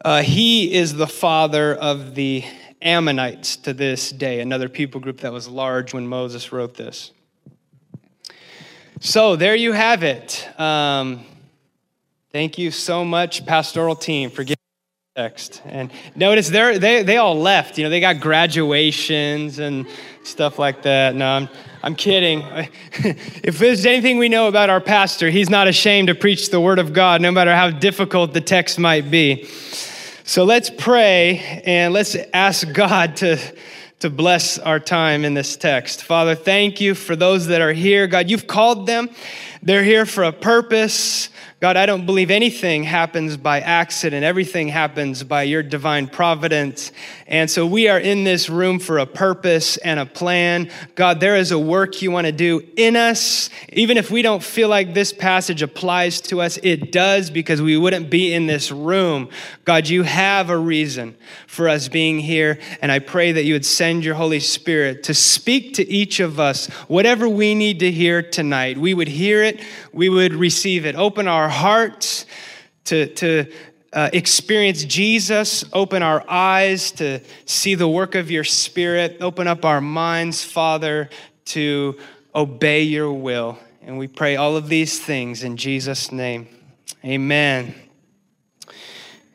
Uh, 0.06 0.22
he 0.22 0.72
is 0.72 0.94
the 0.94 1.06
father 1.08 1.74
of 1.74 2.14
the 2.14 2.44
Ammonites 2.80 3.56
to 3.56 3.74
this 3.74 4.12
day, 4.12 4.38
another 4.38 4.68
people 4.68 5.00
group 5.00 5.18
that 5.22 5.32
was 5.32 5.48
large 5.48 5.92
when 5.92 6.06
Moses 6.06 6.52
wrote 6.52 6.74
this. 6.74 7.10
So 9.00 9.34
there 9.34 9.56
you 9.56 9.72
have 9.72 10.04
it. 10.04 10.48
Um, 10.60 11.24
thank 12.30 12.56
you 12.56 12.70
so 12.70 13.04
much, 13.04 13.44
pastoral 13.46 13.96
team, 13.96 14.30
for 14.30 14.44
giving 14.44 14.62
the 15.16 15.22
text. 15.22 15.60
And 15.64 15.90
notice 16.14 16.50
they 16.50 16.78
they 16.78 17.02
they 17.02 17.16
all 17.16 17.36
left. 17.36 17.76
You 17.76 17.82
know, 17.82 17.90
they 17.90 17.98
got 17.98 18.20
graduations 18.20 19.58
and 19.58 19.88
stuff 20.22 20.56
like 20.56 20.82
that. 20.82 21.16
No, 21.16 21.26
I'm 21.26 21.48
I'm 21.82 21.96
kidding. 21.96 22.44
if 22.92 23.58
there's 23.58 23.84
anything 23.84 24.18
we 24.18 24.28
know 24.28 24.46
about 24.46 24.70
our 24.70 24.80
pastor, 24.80 25.30
he's 25.30 25.50
not 25.50 25.66
ashamed 25.66 26.06
to 26.06 26.14
preach 26.14 26.50
the 26.50 26.60
word 26.60 26.78
of 26.78 26.92
God, 26.92 27.20
no 27.20 27.32
matter 27.32 27.56
how 27.56 27.70
difficult 27.70 28.34
the 28.34 28.40
text 28.40 28.78
might 28.78 29.10
be. 29.10 29.48
So 30.28 30.42
let's 30.42 30.70
pray 30.70 31.62
and 31.64 31.94
let's 31.94 32.16
ask 32.34 32.72
God 32.72 33.14
to, 33.18 33.38
to 34.00 34.10
bless 34.10 34.58
our 34.58 34.80
time 34.80 35.24
in 35.24 35.34
this 35.34 35.56
text. 35.56 36.02
Father, 36.02 36.34
thank 36.34 36.80
you 36.80 36.96
for 36.96 37.14
those 37.14 37.46
that 37.46 37.60
are 37.60 37.72
here. 37.72 38.08
God, 38.08 38.28
you've 38.28 38.48
called 38.48 38.88
them, 38.88 39.08
they're 39.62 39.84
here 39.84 40.04
for 40.04 40.24
a 40.24 40.32
purpose. 40.32 41.28
God, 41.58 41.78
I 41.78 41.86
don't 41.86 42.04
believe 42.04 42.30
anything 42.30 42.84
happens 42.84 43.38
by 43.38 43.62
accident. 43.62 44.24
Everything 44.24 44.68
happens 44.68 45.22
by 45.22 45.44
your 45.44 45.62
divine 45.62 46.06
providence. 46.06 46.92
And 47.26 47.50
so 47.50 47.64
we 47.66 47.88
are 47.88 47.98
in 47.98 48.24
this 48.24 48.50
room 48.50 48.78
for 48.78 48.98
a 48.98 49.06
purpose 49.06 49.78
and 49.78 49.98
a 49.98 50.04
plan. 50.04 50.70
God, 50.96 51.18
there 51.18 51.34
is 51.34 51.52
a 51.52 51.58
work 51.58 52.02
you 52.02 52.10
want 52.10 52.26
to 52.26 52.32
do 52.32 52.62
in 52.76 52.94
us. 52.94 53.48
Even 53.72 53.96
if 53.96 54.10
we 54.10 54.20
don't 54.20 54.42
feel 54.42 54.68
like 54.68 54.92
this 54.92 55.14
passage 55.14 55.62
applies 55.62 56.20
to 56.22 56.42
us, 56.42 56.58
it 56.62 56.92
does 56.92 57.30
because 57.30 57.62
we 57.62 57.78
wouldn't 57.78 58.10
be 58.10 58.34
in 58.34 58.46
this 58.46 58.70
room. 58.70 59.30
God, 59.64 59.88
you 59.88 60.02
have 60.02 60.50
a 60.50 60.58
reason 60.58 61.16
for 61.46 61.70
us 61.70 61.88
being 61.88 62.18
here. 62.18 62.58
And 62.82 62.92
I 62.92 62.98
pray 62.98 63.32
that 63.32 63.44
you 63.44 63.54
would 63.54 63.64
send 63.64 64.04
your 64.04 64.14
Holy 64.14 64.40
Spirit 64.40 65.04
to 65.04 65.14
speak 65.14 65.72
to 65.74 65.88
each 65.88 66.20
of 66.20 66.38
us 66.38 66.66
whatever 66.86 67.26
we 67.30 67.54
need 67.54 67.80
to 67.80 67.90
hear 67.90 68.22
tonight. 68.22 68.76
We 68.76 68.92
would 68.92 69.08
hear 69.08 69.42
it, 69.42 69.62
we 69.90 70.10
would 70.10 70.34
receive 70.34 70.84
it. 70.84 70.94
Open 70.96 71.26
our 71.26 71.45
hearts 71.48 72.26
to, 72.84 73.06
to 73.14 73.52
uh, 73.92 74.10
experience 74.12 74.84
Jesus, 74.84 75.64
open 75.72 76.02
our 76.02 76.24
eyes 76.28 76.90
to 76.92 77.20
see 77.44 77.74
the 77.74 77.88
work 77.88 78.14
of 78.14 78.30
your 78.30 78.44
Spirit, 78.44 79.18
open 79.20 79.46
up 79.46 79.64
our 79.64 79.80
minds, 79.80 80.44
Father, 80.44 81.08
to 81.46 81.96
obey 82.34 82.82
your 82.82 83.12
will. 83.12 83.58
And 83.82 83.98
we 83.98 84.08
pray 84.08 84.36
all 84.36 84.56
of 84.56 84.68
these 84.68 84.98
things 84.98 85.44
in 85.44 85.56
Jesus' 85.56 86.12
name. 86.12 86.48
Amen. 87.04 87.74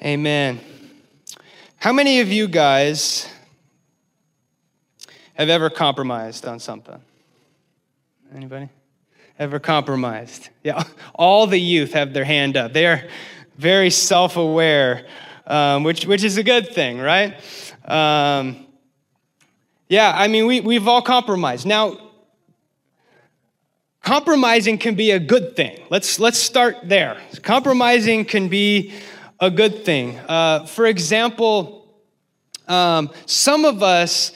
Amen. 0.03 0.60
How 1.77 1.94
many 1.94 2.20
of 2.20 2.32
you 2.32 2.48
guys 2.48 3.27
have 5.34 5.50
ever 5.50 5.70
compromised 5.70 6.46
on 6.46 6.60
something? 6.60 7.01
Anybody? 8.36 8.70
Ever 9.41 9.57
compromised? 9.57 10.50
Yeah, 10.63 10.83
all 11.15 11.48
the 11.48 11.57
youth 11.57 11.93
have 11.93 12.13
their 12.13 12.24
hand 12.24 12.55
up. 12.55 12.74
They 12.74 12.86
are 12.86 13.07
very 13.57 13.89
self 13.89 14.38
aware, 14.38 15.07
um, 15.48 15.83
which, 15.83 16.05
which 16.05 16.24
is 16.24 16.38
a 16.38 16.43
good 16.43 16.69
thing, 16.69 17.00
right? 17.00 17.33
Um, 17.83 18.67
yeah, 19.89 20.13
I 20.15 20.27
mean, 20.27 20.45
we, 20.45 20.60
we've 20.60 20.88
all 20.88 21.01
compromised. 21.01 21.65
Now, 21.65 21.98
compromising 24.03 24.77
can 24.77 24.93
be 24.93 25.10
a 25.10 25.19
good 25.19 25.55
thing. 25.55 25.88
Let's, 25.89 26.19
let's 26.19 26.38
start 26.38 26.77
there. 26.83 27.19
Compromising 27.41 28.25
can 28.25 28.48
be 28.48 28.93
a 29.39 29.50
good 29.50 29.83
thing. 29.83 30.19
Uh, 30.19 30.67
for 30.67 30.86
example, 30.86 31.91
um, 32.67 33.10
some 33.25 33.65
of 33.65 33.81
us 33.81 34.33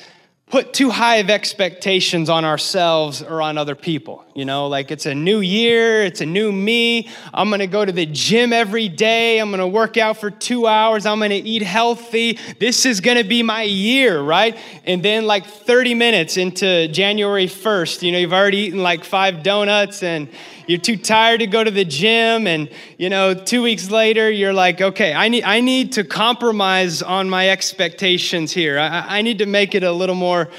put 0.48 0.74
too 0.74 0.90
high 0.90 1.18
of 1.18 1.30
expectations 1.30 2.28
on 2.28 2.44
ourselves 2.44 3.22
or 3.22 3.44
on 3.44 3.60
other 3.60 3.76
people. 3.76 4.25
You 4.36 4.44
know, 4.44 4.68
like 4.68 4.92
it's 4.92 5.06
a 5.06 5.16
new 5.16 5.40
year, 5.40 6.04
it's 6.04 6.20
a 6.20 6.26
new 6.26 6.52
me. 6.52 7.08
I'm 7.34 7.50
gonna 7.50 7.68
go 7.68 7.86
to 7.86 7.92
the 7.94 8.06
gym 8.06 8.52
every 8.52 8.90
day. 8.90 9.40
I'm 9.40 9.50
gonna 9.50 9.66
work 9.66 9.96
out 9.96 10.18
for 10.18 10.30
two 10.30 10.68
hours. 10.68 11.06
I'm 11.06 11.22
gonna 11.22 11.36
eat 11.36 11.62
healthy. 11.62 12.38
This 12.60 12.86
is 12.86 13.00
gonna 13.00 13.24
be 13.24 13.44
my 13.44 13.62
year, 13.62 14.20
right? 14.22 14.58
And 14.84 15.02
then, 15.02 15.26
like 15.26 15.46
30 15.46 15.94
minutes 15.94 16.36
into 16.36 16.90
January 16.90 17.48
1st, 17.48 18.02
you 18.02 18.12
know, 18.12 18.18
you've 18.18 18.34
already 18.34 18.58
eaten 18.58 18.84
like 18.84 19.06
five 19.06 19.42
donuts 19.42 20.04
and 20.04 20.28
you're 20.68 20.80
too 20.80 20.98
tired 20.98 21.40
to 21.40 21.48
go 21.48 21.64
to 21.64 21.72
the 21.72 21.86
gym 21.86 22.46
and 22.46 22.70
you 22.98 23.10
know 23.10 23.34
two 23.36 23.62
weeks 23.62 23.92
later 23.92 24.32
you're 24.32 24.52
like 24.52 24.82
okay 24.82 25.14
i 25.14 25.30
need, 25.30 25.44
I 25.44 25.60
need 25.60 25.92
to 25.92 26.04
compromise 26.04 27.04
on 27.04 27.30
my 27.30 27.50
expectations 27.50 28.52
here 28.52 28.80
I, 28.80 29.20
I 29.20 29.22
need 29.22 29.38
to 29.38 29.46
make 29.46 29.76
it 29.76 29.84
a 29.84 29.92
little 29.92 30.16
more 30.16 30.50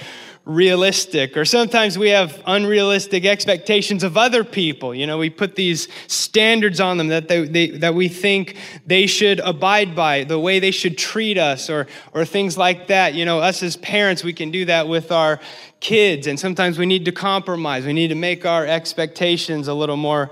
realistic 0.47 1.37
or 1.37 1.45
sometimes 1.45 1.99
we 1.99 2.09
have 2.09 2.41
unrealistic 2.47 3.25
expectations 3.25 4.05
of 4.05 4.17
other 4.17 4.45
people 4.45 4.95
you 4.95 5.05
know 5.05 5.19
we 5.19 5.29
put 5.29 5.57
these 5.57 5.89
standards 6.07 6.79
on 6.79 6.97
them 6.99 7.09
that 7.09 7.27
they, 7.27 7.45
they, 7.45 7.71
that 7.71 7.95
we 7.95 8.09
think 8.09 8.57
they 8.87 9.07
should 9.07 9.41
abide 9.41 9.95
by 9.95 10.23
the 10.23 10.39
way 10.39 10.61
they 10.61 10.71
should 10.71 10.97
treat 10.97 11.37
us 11.37 11.69
or 11.69 11.89
or 12.15 12.25
things 12.25 12.57
like 12.57 12.87
that 12.87 13.13
you 13.13 13.25
know 13.25 13.41
us 13.41 13.61
as 13.63 13.77
parents 13.77 14.23
we 14.23 14.33
can 14.33 14.53
do 14.53 14.65
that 14.65 14.87
with 14.87 15.11
our 15.11 15.41
kids, 15.81 16.27
and 16.27 16.39
sometimes 16.39 16.79
we 16.79 16.87
need 16.87 17.05
to 17.05 17.13
compromise. 17.13 17.85
We 17.85 17.93
need 17.93 18.09
to 18.09 18.15
make 18.15 18.47
our 18.47 18.67
expectations 18.67 19.69
a 19.69 19.75
little 19.75 19.97
more 19.97 20.31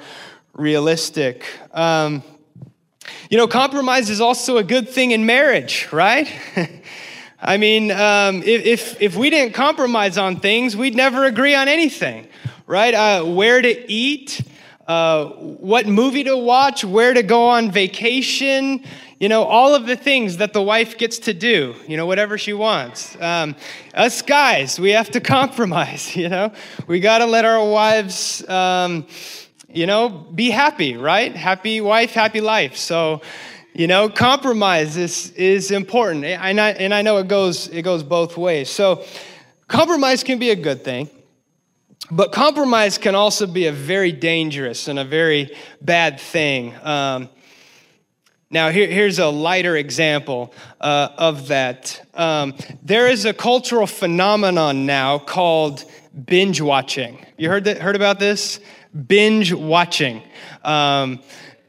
realistic. 0.55 1.45
Um, 1.73 2.23
you 3.31 3.37
know, 3.37 3.47
compromise 3.47 4.11
is 4.11 4.21
also 4.21 4.57
a 4.57 4.65
good 4.65 4.89
thing 4.89 5.11
in 5.11 5.27
marriage, 5.27 5.89
right? 5.93 6.29
I 7.41 7.57
mean, 7.57 7.91
um, 7.91 8.43
if, 8.43 9.01
if 9.03 9.17
we 9.17 9.29
didn't 9.31 9.55
compromise 9.55 10.17
on 10.17 10.41
things, 10.41 10.77
we'd 10.77 10.95
never 10.95 11.25
agree 11.25 11.55
on 11.55 11.69
anything, 11.69 12.29
right? 12.67 12.95
Uh, 12.95 13.25
where 13.25 13.61
to 13.61 13.93
eat, 13.93 14.41
uh, 14.87 15.27
what 15.27 15.87
movie 15.87 16.25
to 16.25 16.37
watch, 16.37 16.85
where 16.85 17.13
to 17.13 17.23
go 17.23 17.49
on 17.49 17.71
vacation, 17.71 18.85
you 19.19 19.29
know, 19.29 19.45
all 19.45 19.75
of 19.75 19.87
the 19.87 19.97
things 19.97 20.39
that 20.39 20.53
the 20.53 20.63
wife 20.63 20.97
gets 20.97 21.19
to 21.21 21.35
do, 21.35 21.75
you 21.87 21.97
know, 21.97 22.07
whatever 22.07 22.39
she 22.39 22.53
wants. 22.53 23.21
Um, 23.21 23.57
us 23.95 24.23
guys, 24.23 24.79
we 24.79 24.91
have 24.91 25.11
to 25.11 25.21
compromise, 25.37 26.15
you 26.15 26.29
know. 26.29 26.53
We 26.87 27.01
got 27.01 27.19
to 27.19 27.27
let 27.27 27.45
our 27.45 27.65
wives, 27.67 28.47
um, 28.49 29.07
you 29.73 29.87
know, 29.87 30.09
be 30.09 30.51
happy, 30.51 30.97
right? 30.97 31.35
Happy 31.35 31.81
wife, 31.81 32.13
happy 32.13 32.41
life. 32.41 32.77
So, 32.77 33.23
you 33.75 33.89
know, 33.89 34.09
compromise 34.09 34.97
is, 34.97 35.31
is 35.33 35.73
important. 35.73 36.25
And 36.25 36.61
I, 36.61 36.71
and 36.71 36.95
I 36.95 37.03
know 37.03 37.19
it 37.19 37.27
goes, 37.27 37.67
it 37.69 37.83
goes 37.83 38.05
both 38.05 38.37
ways. 38.37 38.71
So, 38.71 39.05
compromise 39.67 40.23
can 40.23 40.39
be 40.39 40.51
a 40.51 40.57
good 40.57 40.85
thing. 40.85 41.11
But 42.11 42.33
compromise 42.33 42.99
can 42.99 43.15
also 43.15 43.47
be 43.47 43.67
a 43.67 43.73
very 43.73 44.13
dangerous 44.13 44.89
and 44.89 44.99
a 44.99 45.05
very 45.05 45.57
bad 45.81 46.21
thing. 46.21 46.75
Um, 46.83 47.31
now, 48.51 48.71
here, 48.71 48.87
here's 48.87 49.19
a 49.19 49.27
lighter 49.27 49.77
example 49.77 50.55
uh, 50.81 51.09
of 51.17 51.49
that. 51.49 52.07
Um, 52.15 52.55
there 52.83 53.09
is 53.09 53.25
a 53.25 53.33
cultural 53.33 53.89
phenomenon 53.89 54.87
now 54.87 55.19
called 55.19 55.85
binge 56.27 56.61
watching. 56.61 57.25
You 57.37 57.49
heard, 57.49 57.65
that, 57.65 57.79
heard 57.79 57.97
about 57.97 58.21
this? 58.21 58.61
Binge 59.09 59.53
watching. 59.53 60.23
Um, 60.63 61.21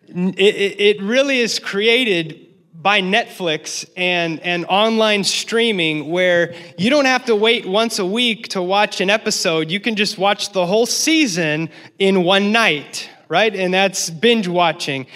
it, 0.08 0.80
it 0.80 1.02
really 1.02 1.40
is 1.40 1.60
created 1.60 2.42
by 2.74 3.02
Netflix 3.02 3.90
and, 3.98 4.40
and 4.42 4.66
online 4.68 5.24
streaming 5.24 6.12
where 6.12 6.54
you 6.78 6.90
don't 6.90 7.06
have 7.06 7.26
to 7.26 7.36
wait 7.36 7.66
once 7.66 7.98
a 7.98 8.06
week 8.06 8.50
to 8.50 8.62
watch 8.62 9.02
an 9.02 9.10
episode. 9.10 9.72
You 9.72 9.80
can 9.80 9.96
just 9.96 10.18
watch 10.20 10.52
the 10.52 10.66
whole 10.66 10.86
season 10.86 11.70
in 11.98 12.24
one 12.24 12.52
night, 12.52 13.10
right? 13.28 13.56
And 13.56 13.74
that's 13.74 14.12
binge 14.12 14.48
watching 14.48 15.08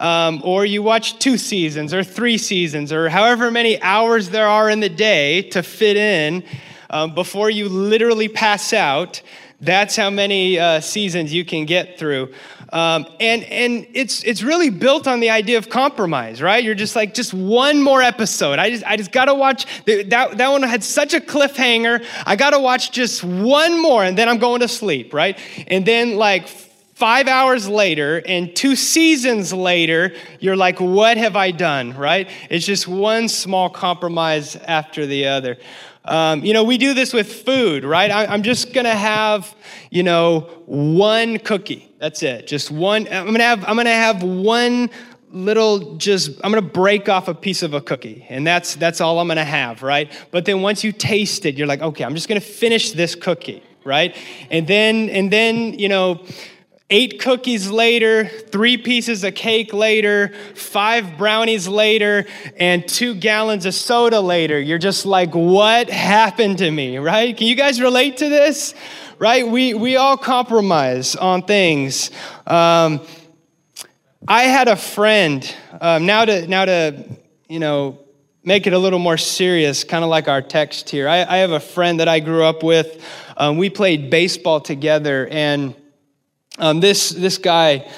um, 0.00 0.42
or 0.44 0.64
you 0.64 0.82
watch 0.82 1.18
two 1.18 1.38
seasons 1.38 1.94
or 1.94 2.04
three 2.04 2.38
seasons 2.38 2.92
or 2.92 3.08
however 3.08 3.50
many 3.50 3.80
hours 3.82 4.30
there 4.30 4.48
are 4.48 4.68
in 4.68 4.80
the 4.80 4.88
day 4.88 5.42
to 5.50 5.62
fit 5.62 5.96
in 5.96 6.44
um, 6.90 7.14
before 7.14 7.50
you 7.50 7.68
literally 7.68 8.28
pass 8.28 8.72
out. 8.72 9.22
That's 9.60 9.96
how 9.96 10.10
many 10.10 10.58
uh, 10.58 10.80
seasons 10.80 11.32
you 11.32 11.44
can 11.44 11.64
get 11.64 11.98
through. 11.98 12.32
Um, 12.72 13.06
and 13.20 13.44
and 13.44 13.86
it's, 13.94 14.24
it's 14.24 14.42
really 14.42 14.70
built 14.70 15.06
on 15.06 15.20
the 15.20 15.30
idea 15.30 15.58
of 15.58 15.70
compromise, 15.70 16.42
right? 16.42 16.62
You're 16.62 16.74
just 16.74 16.96
like, 16.96 17.14
just 17.14 17.32
one 17.32 17.82
more 17.82 18.02
episode. 18.02 18.58
I 18.58 18.70
just, 18.70 18.84
I 18.84 18.96
just 18.96 19.12
got 19.12 19.26
to 19.26 19.34
watch. 19.34 19.66
That, 19.84 20.36
that 20.36 20.48
one 20.48 20.62
had 20.62 20.82
such 20.82 21.14
a 21.14 21.20
cliffhanger. 21.20 22.04
I 22.26 22.36
got 22.36 22.50
to 22.50 22.58
watch 22.58 22.90
just 22.92 23.22
one 23.22 23.80
more 23.80 24.04
and 24.04 24.18
then 24.18 24.28
I'm 24.28 24.38
going 24.38 24.60
to 24.60 24.68
sleep, 24.68 25.14
right? 25.14 25.38
And 25.68 25.86
then, 25.86 26.16
like, 26.16 26.48
five 26.96 27.28
hours 27.28 27.68
later 27.68 28.22
and 28.24 28.56
two 28.56 28.74
seasons 28.74 29.52
later, 29.52 30.14
you're 30.40 30.56
like, 30.56 30.80
what 30.80 31.18
have 31.18 31.36
I 31.36 31.50
done, 31.50 31.94
right? 31.94 32.26
It's 32.48 32.64
just 32.64 32.88
one 32.88 33.28
small 33.28 33.68
compromise 33.68 34.56
after 34.56 35.04
the 35.04 35.26
other. 35.26 35.58
Um, 36.06 36.42
you 36.42 36.54
know, 36.54 36.64
we 36.64 36.78
do 36.78 36.94
this 36.94 37.12
with 37.12 37.30
food, 37.30 37.84
right? 37.84 38.10
I, 38.10 38.32
am 38.32 38.42
just 38.42 38.72
gonna 38.72 38.94
have, 38.94 39.54
you 39.90 40.04
know, 40.04 40.48
one 40.64 41.38
cookie. 41.38 41.92
That's 41.98 42.22
it. 42.22 42.46
Just 42.46 42.70
one. 42.70 43.06
I'm 43.12 43.26
gonna 43.26 43.42
have. 43.42 43.64
I'm 43.64 43.76
gonna 43.76 43.90
have 43.90 44.22
one 44.22 44.88
little. 45.32 45.96
Just. 45.96 46.30
I'm 46.44 46.52
gonna 46.52 46.62
break 46.62 47.08
off 47.08 47.26
a 47.26 47.34
piece 47.34 47.64
of 47.64 47.74
a 47.74 47.80
cookie, 47.80 48.24
and 48.28 48.46
that's 48.46 48.76
that's 48.76 49.00
all 49.00 49.18
I'm 49.18 49.26
gonna 49.26 49.44
have, 49.44 49.82
right? 49.82 50.12
But 50.30 50.44
then 50.44 50.62
once 50.62 50.84
you 50.84 50.92
taste 50.92 51.44
it, 51.44 51.56
you're 51.56 51.66
like, 51.66 51.82
okay, 51.82 52.04
I'm 52.04 52.14
just 52.14 52.28
gonna 52.28 52.40
finish 52.40 52.92
this 52.92 53.16
cookie, 53.16 53.64
right? 53.82 54.14
And 54.48 54.68
then 54.68 55.08
and 55.08 55.32
then 55.32 55.76
you 55.76 55.88
know 55.88 56.24
Eight 56.88 57.18
cookies 57.18 57.68
later, 57.68 58.26
three 58.26 58.76
pieces 58.76 59.24
of 59.24 59.34
cake 59.34 59.72
later, 59.72 60.32
five 60.54 61.18
brownies 61.18 61.66
later, 61.66 62.26
and 62.56 62.86
two 62.86 63.16
gallons 63.16 63.66
of 63.66 63.74
soda 63.74 64.20
later. 64.20 64.60
You're 64.60 64.78
just 64.78 65.04
like, 65.04 65.34
what 65.34 65.90
happened 65.90 66.58
to 66.58 66.70
me, 66.70 66.98
right? 66.98 67.36
Can 67.36 67.48
you 67.48 67.56
guys 67.56 67.80
relate 67.80 68.18
to 68.18 68.28
this? 68.28 68.72
Right? 69.18 69.48
We, 69.48 69.74
we 69.74 69.96
all 69.96 70.16
compromise 70.16 71.16
on 71.16 71.42
things. 71.42 72.12
Um, 72.46 73.00
I 74.28 74.44
had 74.44 74.68
a 74.68 74.76
friend, 74.76 75.54
um, 75.80 76.06
now 76.06 76.24
to, 76.24 76.46
now 76.46 76.66
to, 76.66 77.04
you 77.48 77.58
know, 77.58 77.98
make 78.44 78.68
it 78.68 78.72
a 78.72 78.78
little 78.78 79.00
more 79.00 79.16
serious, 79.16 79.82
kind 79.82 80.04
of 80.04 80.10
like 80.10 80.28
our 80.28 80.40
text 80.40 80.88
here. 80.90 81.08
I, 81.08 81.24
I, 81.24 81.38
have 81.38 81.50
a 81.50 81.58
friend 81.58 81.98
that 81.98 82.06
I 82.06 82.20
grew 82.20 82.44
up 82.44 82.62
with. 82.62 83.04
Um, 83.36 83.56
we 83.58 83.70
played 83.70 84.08
baseball 84.08 84.60
together, 84.60 85.26
and 85.28 85.74
um, 86.58 86.80
this, 86.80 87.10
this 87.10 87.38
guy 87.38 87.90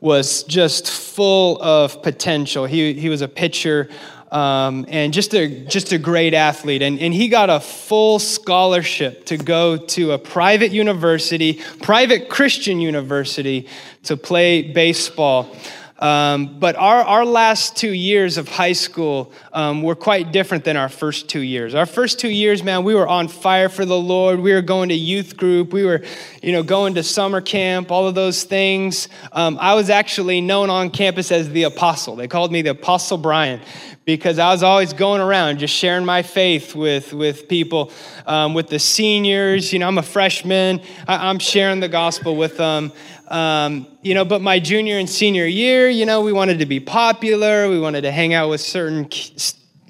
was 0.00 0.42
just 0.44 0.90
full 0.90 1.62
of 1.62 2.02
potential. 2.02 2.66
He, 2.66 2.92
he 2.94 3.08
was 3.08 3.22
a 3.22 3.28
pitcher. 3.28 3.88
Um, 4.30 4.86
and 4.88 5.12
just 5.12 5.34
a 5.34 5.46
just 5.66 5.92
a 5.92 5.98
great 5.98 6.32
athlete. 6.32 6.80
And, 6.80 6.98
and 6.98 7.12
he 7.12 7.28
got 7.28 7.50
a 7.50 7.60
full 7.60 8.18
scholarship 8.18 9.26
to 9.26 9.36
go 9.36 9.76
to 9.76 10.12
a 10.12 10.18
private 10.18 10.72
university, 10.72 11.60
private 11.82 12.30
Christian 12.30 12.80
university, 12.80 13.68
to 14.04 14.16
play 14.16 14.62
baseball. 14.62 15.54
Um, 16.02 16.58
but 16.58 16.74
our, 16.74 17.02
our 17.02 17.24
last 17.24 17.76
two 17.76 17.92
years 17.92 18.36
of 18.36 18.48
high 18.48 18.72
school 18.72 19.32
um, 19.52 19.84
were 19.84 19.94
quite 19.94 20.32
different 20.32 20.64
than 20.64 20.76
our 20.76 20.88
first 20.88 21.28
two 21.28 21.42
years. 21.42 21.76
Our 21.76 21.86
first 21.86 22.18
two 22.18 22.28
years, 22.28 22.64
man, 22.64 22.82
we 22.82 22.96
were 22.96 23.06
on 23.06 23.28
fire 23.28 23.68
for 23.68 23.84
the 23.84 23.96
Lord. 23.96 24.40
We 24.40 24.52
were 24.52 24.62
going 24.62 24.88
to 24.88 24.96
youth 24.96 25.36
group. 25.36 25.72
We 25.72 25.84
were, 25.84 26.02
you 26.42 26.50
know, 26.50 26.64
going 26.64 26.96
to 26.96 27.04
summer 27.04 27.40
camp, 27.40 27.92
all 27.92 28.08
of 28.08 28.16
those 28.16 28.42
things. 28.42 29.08
Um, 29.30 29.56
I 29.60 29.74
was 29.74 29.90
actually 29.90 30.40
known 30.40 30.70
on 30.70 30.90
campus 30.90 31.30
as 31.30 31.50
the 31.50 31.62
apostle. 31.62 32.16
They 32.16 32.26
called 32.26 32.50
me 32.50 32.62
the 32.62 32.70
Apostle 32.70 33.18
Brian 33.18 33.60
because 34.04 34.38
I 34.38 34.50
was 34.50 34.62
always 34.62 34.92
going 34.92 35.20
around 35.20 35.58
just 35.58 35.74
sharing 35.74 36.04
my 36.04 36.22
faith 36.22 36.74
with, 36.74 37.12
with 37.12 37.48
people, 37.48 37.92
um, 38.26 38.54
with 38.54 38.68
the 38.68 38.78
seniors. 38.78 39.72
You 39.72 39.78
know, 39.78 39.88
I'm 39.88 39.98
a 39.98 40.02
freshman, 40.02 40.80
I, 41.06 41.30
am 41.30 41.38
sharing 41.38 41.80
the 41.80 41.88
gospel 41.88 42.36
with 42.36 42.56
them. 42.56 42.92
Um, 43.28 43.86
you 44.02 44.14
know, 44.14 44.24
but 44.24 44.42
my 44.42 44.58
junior 44.58 44.98
and 44.98 45.08
senior 45.08 45.46
year, 45.46 45.88
you 45.88 46.04
know, 46.04 46.20
we 46.20 46.32
wanted 46.32 46.58
to 46.58 46.66
be 46.66 46.80
popular. 46.80 47.68
We 47.68 47.78
wanted 47.78 48.02
to 48.02 48.10
hang 48.10 48.34
out 48.34 48.50
with 48.50 48.60
certain 48.60 49.08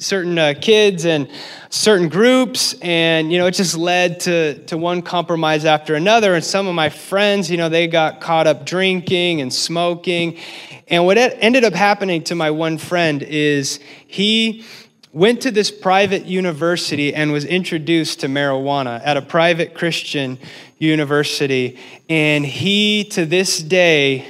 certain 0.03 0.39
uh, 0.39 0.55
kids 0.61 1.05
and 1.05 1.29
certain 1.71 2.09
groups 2.09 2.75
and 2.83 3.33
you 3.33 3.39
know 3.39 3.47
it 3.47 3.53
just 3.53 3.77
led 3.77 4.21
to 4.21 4.59
to 4.67 4.77
one 4.77 5.01
compromise 5.01 5.65
after 5.65 5.95
another 5.95 6.35
and 6.35 6.45
some 6.45 6.67
of 6.67 6.75
my 6.75 6.89
friends 6.89 7.51
you 7.51 7.57
know 7.57 7.69
they 7.69 7.87
got 7.87 8.21
caught 8.21 8.47
up 8.47 8.67
drinking 8.67 9.41
and 9.41 9.53
smoking 9.53 10.37
and 10.89 11.07
what 11.07 11.17
ended 11.17 11.65
up 11.65 11.73
happening 11.73 12.23
to 12.23 12.35
my 12.35 12.51
one 12.51 12.77
friend 12.77 13.23
is 13.23 13.81
he 14.07 14.65
went 15.13 15.43
to 15.43 15.51
this 15.51 15.71
private 15.71 16.25
university 16.25 17.15
and 17.15 17.33
was 17.33 17.45
introduced 17.45 18.21
to 18.21 18.27
marijuana 18.27 19.01
at 19.05 19.17
a 19.17 19.23
private 19.23 19.75
Christian 19.75 20.39
university. 20.79 21.79
And 22.09 22.45
he, 22.47 23.05
to 23.11 23.27
this 23.27 23.59
day, 23.59 24.27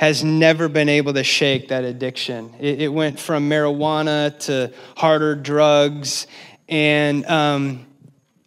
has 0.00 0.24
never 0.24 0.66
been 0.66 0.88
able 0.88 1.12
to 1.12 1.22
shake 1.22 1.68
that 1.68 1.84
addiction. 1.84 2.54
It, 2.58 2.80
it 2.80 2.88
went 2.88 3.20
from 3.20 3.50
marijuana 3.50 4.38
to 4.46 4.72
harder 4.96 5.34
drugs. 5.34 6.26
And 6.70 7.26
um, 7.26 7.84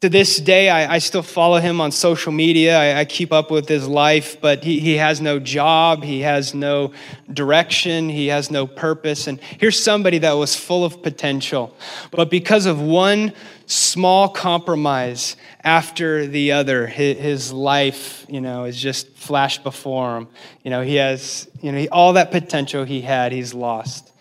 to 0.04 0.10
this 0.10 0.36
day, 0.36 0.68
I, 0.68 0.96
I, 0.96 0.98
still 0.98 1.22
follow 1.22 1.60
him 1.60 1.80
on 1.80 1.90
social 1.94 2.34
media. 2.34 2.78
I, 2.78 3.00
I, 3.00 3.06
keep 3.06 3.32
up 3.32 3.50
with 3.50 3.70
his 3.70 3.88
life, 3.88 4.36
but 4.42 4.62
he, 4.62 4.82
he 4.82 4.98
has 4.98 5.22
no 5.22 5.40
job. 5.40 6.04
He 6.04 6.20
has 6.20 6.54
no 6.54 6.92
direction. 7.32 8.10
He 8.10 8.28
has 8.28 8.52
no 8.52 8.68
purpose. 8.68 9.28
And 9.28 9.40
here's 9.40 9.82
somebody 9.82 10.18
that 10.18 10.34
was 10.34 10.58
full 10.58 10.84
of 10.84 11.02
potential. 11.02 11.74
But 12.12 12.30
because 12.30 12.66
of 12.66 12.82
one 12.82 13.32
small 13.66 14.28
compromise 14.28 15.38
after 15.64 16.28
the 16.28 16.52
other, 16.52 16.86
his, 16.86 17.18
his 17.18 17.54
life, 17.54 18.26
you 18.28 18.42
know, 18.42 18.66
is 18.66 18.78
just 18.78 19.08
flashed 19.16 19.64
before 19.64 20.18
him. 20.18 20.28
You 20.66 20.72
know, 20.72 20.82
he 20.82 20.96
has, 20.96 21.50
you 21.62 21.72
know, 21.72 21.88
all 21.94 22.12
that 22.14 22.30
potential 22.30 22.84
he 22.84 23.00
had, 23.00 23.32
he's 23.32 23.54
lost. 23.54 24.12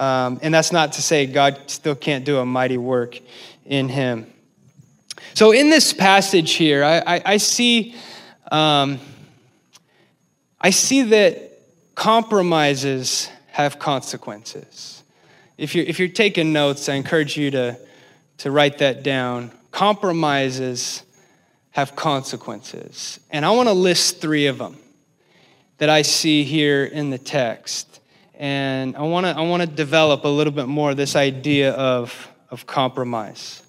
Um, 0.00 0.40
and 0.42 0.52
that's 0.52 0.72
not 0.72 0.94
to 0.94 1.00
say 1.00 1.26
God 1.26 1.60
still 1.68 1.94
can't 1.94 2.24
do 2.24 2.38
a 2.38 2.44
mighty 2.44 2.76
work 2.76 3.20
in 3.64 3.88
him. 3.88 4.31
So, 5.34 5.52
in 5.52 5.70
this 5.70 5.92
passage 5.92 6.52
here, 6.52 6.84
I, 6.84 6.98
I, 6.98 7.22
I 7.24 7.36
see, 7.38 7.94
um, 8.50 8.98
I 10.60 10.70
see 10.70 11.02
that 11.02 11.52
compromises 11.94 13.30
have 13.46 13.78
consequences. 13.78 15.02
If 15.56 15.74
you're, 15.74 15.84
if 15.84 15.98
you're 15.98 16.08
taking 16.08 16.52
notes, 16.52 16.88
I 16.88 16.94
encourage 16.94 17.36
you 17.36 17.50
to, 17.52 17.78
to 18.38 18.50
write 18.50 18.78
that 18.78 19.02
down. 19.02 19.52
Compromises 19.70 21.02
have 21.70 21.96
consequences. 21.96 23.18
And 23.30 23.46
I 23.46 23.50
want 23.52 23.68
to 23.68 23.72
list 23.72 24.20
three 24.20 24.46
of 24.46 24.58
them 24.58 24.76
that 25.78 25.88
I 25.88 26.02
see 26.02 26.44
here 26.44 26.84
in 26.84 27.10
the 27.10 27.18
text. 27.18 28.00
And 28.34 28.96
I 28.96 29.02
want 29.02 29.24
to 29.24 29.30
I 29.30 29.42
want 29.42 29.62
to 29.62 29.66
develop 29.68 30.24
a 30.24 30.28
little 30.28 30.52
bit 30.52 30.66
more 30.66 30.94
this 30.94 31.16
idea 31.16 31.72
of, 31.72 32.28
of 32.50 32.66
compromise. 32.66 33.61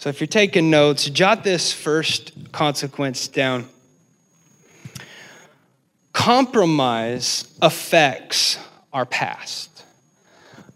So 0.00 0.08
if 0.08 0.18
you're 0.18 0.28
taking 0.28 0.70
notes, 0.70 1.10
jot 1.10 1.44
this 1.44 1.74
first 1.74 2.32
consequence 2.52 3.28
down. 3.28 3.68
Compromise 6.14 7.54
affects 7.60 8.58
our 8.94 9.04
past. 9.04 9.84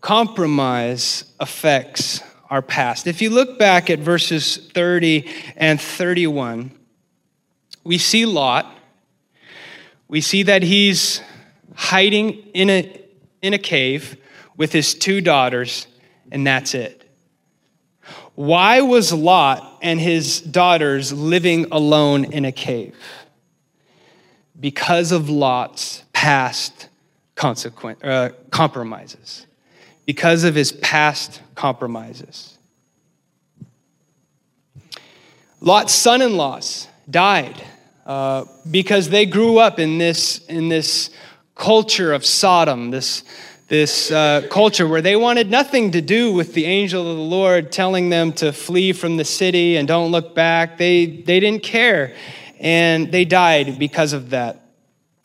Compromise 0.03 1.25
affects 1.41 2.21
our 2.51 2.61
past. 2.61 3.07
If 3.07 3.23
you 3.23 3.31
look 3.31 3.59
back 3.59 3.89
at 3.89 3.99
verses 3.99 4.59
30 4.59 5.27
and 5.57 5.81
31, 5.81 6.71
we 7.83 7.97
see 7.97 8.27
Lot. 8.27 8.77
We 10.07 10.21
see 10.21 10.43
that 10.43 10.63
he's 10.63 11.23
hiding 11.75 12.33
in 12.53 12.69
a, 12.69 13.01
in 13.41 13.55
a 13.55 13.59
cave 13.59 14.19
with 14.59 14.71
his 14.71 14.95
two 14.95 15.23
daughters, 15.23 15.87
and 16.31 16.47
that's 16.47 16.75
it. 16.75 17.04
Why 18.35 18.81
was 18.81 19.13
Lot 19.13 19.79
and 19.81 20.01
his 20.01 20.41
daughters 20.41 21.13
living 21.13 21.67
alone 21.71 22.25
in 22.25 22.45
a 22.45 22.53
cave? 22.53 22.97
Because 24.59 25.13
of 25.13 25.31
Lot's 25.31 26.03
past 26.13 26.89
consequent, 27.37 28.05
uh, 28.05 28.31
compromises. 28.51 29.47
Because 30.07 30.45
of 30.45 30.55
his 30.55 30.73
past 30.73 31.41
compromises. 31.55 32.59
Lot's 35.61 35.95
son 35.95 36.21
in 36.21 36.37
laws 36.37 36.89
died 37.09 37.63
uh, 38.05 38.45
because 38.71 39.09
they 39.09 39.27
grew 39.27 39.59
up 39.59 39.79
in 39.79 39.99
this, 39.99 40.39
in 40.47 40.69
this 40.69 41.11
culture 41.55 42.13
of 42.13 42.27
Sodom, 42.27 42.91
this, 42.91 43.23
this 43.69 44.11
uh, 44.11 44.47
culture 44.51 44.87
where 44.87 45.01
they 45.01 45.17
wanted 45.17 45.51
nothing 45.51 45.93
to 45.93 46.03
do 46.03 46.33
with 46.33 46.53
the 46.53 46.67
angel 46.67 47.11
of 47.11 47.17
the 47.17 47.23
Lord 47.23 47.73
telling 47.73 48.11
them 48.11 48.33
to 48.35 48.53
flee 48.53 48.93
from 48.93 49.17
the 49.17 49.25
city 49.25 49.77
and 49.77 49.89
don't 49.89 50.11
look 50.11 50.35
back. 50.35 50.77
They, 50.77 51.07
they 51.07 51.41
didn't 51.41 51.63
care, 51.63 52.15
and 52.61 53.11
they 53.11 53.25
died 53.25 53.79
because 53.79 54.13
of 54.13 54.31
that. 54.31 54.61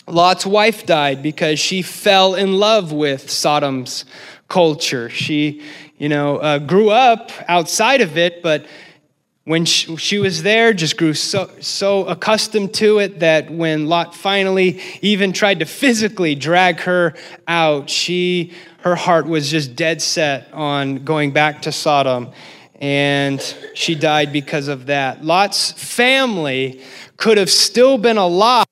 Lot's 0.08 0.46
wife 0.46 0.86
died 0.86 1.22
because 1.22 1.60
she 1.60 1.82
fell 1.82 2.34
in 2.36 2.54
love 2.54 2.92
with 2.92 3.30
Sodom's 3.30 4.06
culture. 4.48 5.10
She, 5.10 5.62
you 5.98 6.10
know, 6.10 6.38
uh, 6.38 6.60
grew 6.60 6.90
up 6.90 7.32
outside 7.48 8.02
of 8.02 8.18
it, 8.18 8.42
but 8.42 8.66
when 9.50 9.66
she, 9.66 9.96
she, 9.96 10.20
was 10.20 10.44
there, 10.44 10.74
just 10.74 10.96
grew 10.96 11.16
so, 11.16 11.50
so 11.60 12.06
accustomed 12.06 12.72
to 12.72 13.00
it 13.00 13.22
that 13.22 13.50
when 13.50 13.88
Lot 13.88 14.14
finally 14.14 14.80
even 15.02 15.34
tried 15.34 15.58
to 15.58 15.66
physically 15.66 16.36
drag 16.36 16.82
her 16.82 17.16
out, 17.48 17.90
she, 17.90 18.54
her 18.82 18.94
heart 18.94 19.26
was 19.26 19.50
just 19.50 19.76
dead 19.76 20.04
set 20.04 20.54
on 20.54 21.04
going 21.04 21.32
back 21.32 21.64
to 21.64 21.72
Sodom. 21.72 22.30
And 22.76 23.42
she 23.74 23.96
died 23.96 24.32
because 24.32 24.68
of 24.68 24.86
that. 24.86 25.26
Lot's 25.26 25.72
family 25.72 26.84
could 27.18 27.40
have 27.40 27.50
still 27.50 27.98
been 27.98 28.18
alive 28.18 28.68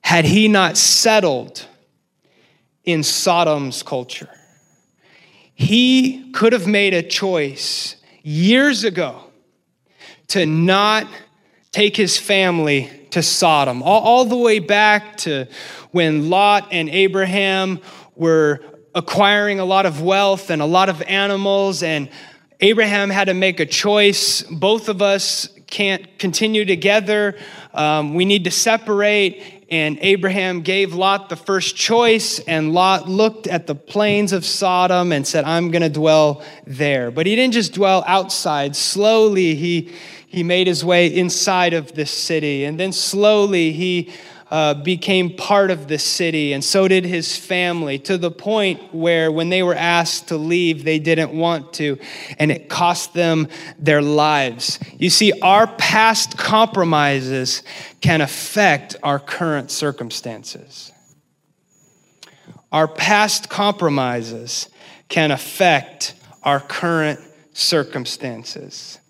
had 0.00 0.24
he 0.24 0.46
not 0.46 0.76
settled 0.76 1.66
in 2.84 3.02
Sodom's 3.02 3.82
culture. 3.82 4.30
He 5.54 6.30
could 6.30 6.52
have 6.52 6.68
made 6.68 6.94
a 6.94 7.02
choice 7.02 7.95
years 8.26 8.82
ago 8.82 9.22
to 10.26 10.44
not 10.44 11.06
take 11.70 11.96
his 11.96 12.18
family 12.18 12.90
to 13.10 13.22
Sodom, 13.22 13.84
all, 13.84 14.02
all, 14.02 14.24
the 14.24 14.36
way 14.36 14.58
back 14.58 15.16
to 15.18 15.46
when 15.92 16.28
Lot 16.28 16.68
and 16.72 16.88
Abraham 16.88 17.78
were 18.16 18.60
acquiring 18.96 19.60
a 19.60 19.64
lot 19.64 19.86
of 19.86 20.02
wealth 20.02 20.50
and 20.50 20.60
a 20.60 20.66
lot 20.66 20.88
of 20.88 21.02
animals, 21.02 21.84
and 21.84 22.10
Abraham 22.58 23.10
had 23.10 23.26
to 23.26 23.34
make 23.34 23.60
a 23.60 23.66
choice. 23.66 24.42
Both 24.42 24.88
of 24.88 25.00
us 25.00 25.48
can't 25.68 26.18
continue 26.18 26.64
together. 26.64 27.38
Um, 27.74 28.14
we 28.14 28.24
need 28.24 28.42
to 28.44 28.50
separate. 28.50 29.55
And 29.68 29.98
Abraham 30.00 30.60
gave 30.62 30.94
Lot 30.94 31.28
the 31.28 31.34
first 31.34 31.74
choice, 31.74 32.38
and 32.38 32.72
Lot 32.72 33.08
looked 33.08 33.48
at 33.48 33.66
the 33.66 33.74
plains 33.74 34.32
of 34.32 34.44
Sodom 34.44 35.10
and 35.10 35.26
said, 35.26 35.44
I'm 35.44 35.72
going 35.72 35.82
to 35.82 35.88
dwell 35.88 36.44
there. 36.66 37.10
But 37.10 37.26
he 37.26 37.34
didn't 37.34 37.54
just 37.54 37.74
dwell 37.74 38.04
outside. 38.06 38.76
Slowly, 38.76 39.56
he, 39.56 39.90
he 40.28 40.44
made 40.44 40.68
his 40.68 40.84
way 40.84 41.08
inside 41.12 41.72
of 41.72 41.92
this 41.94 42.12
city. 42.12 42.64
And 42.64 42.78
then 42.78 42.92
slowly, 42.92 43.72
he 43.72 44.12
uh, 44.48 44.74
became 44.74 45.36
part 45.36 45.72
of 45.72 45.88
the 45.88 45.98
city, 45.98 46.52
and 46.52 46.62
so 46.62 46.86
did 46.86 47.04
his 47.04 47.36
family, 47.36 47.98
to 47.98 48.16
the 48.16 48.30
point 48.30 48.94
where 48.94 49.32
when 49.32 49.48
they 49.48 49.62
were 49.62 49.74
asked 49.74 50.28
to 50.28 50.36
leave, 50.36 50.84
they 50.84 51.00
didn't 51.00 51.32
want 51.32 51.72
to, 51.72 51.98
and 52.38 52.52
it 52.52 52.68
cost 52.68 53.12
them 53.12 53.48
their 53.78 54.00
lives. 54.00 54.78
You 54.98 55.10
see, 55.10 55.32
our 55.40 55.66
past 55.66 56.38
compromises 56.38 57.64
can 58.00 58.20
affect 58.20 58.94
our 59.02 59.18
current 59.18 59.72
circumstances. 59.72 60.92
Our 62.70 62.86
past 62.86 63.48
compromises 63.48 64.68
can 65.08 65.32
affect 65.32 66.14
our 66.44 66.60
current 66.60 67.18
circumstances. 67.52 69.00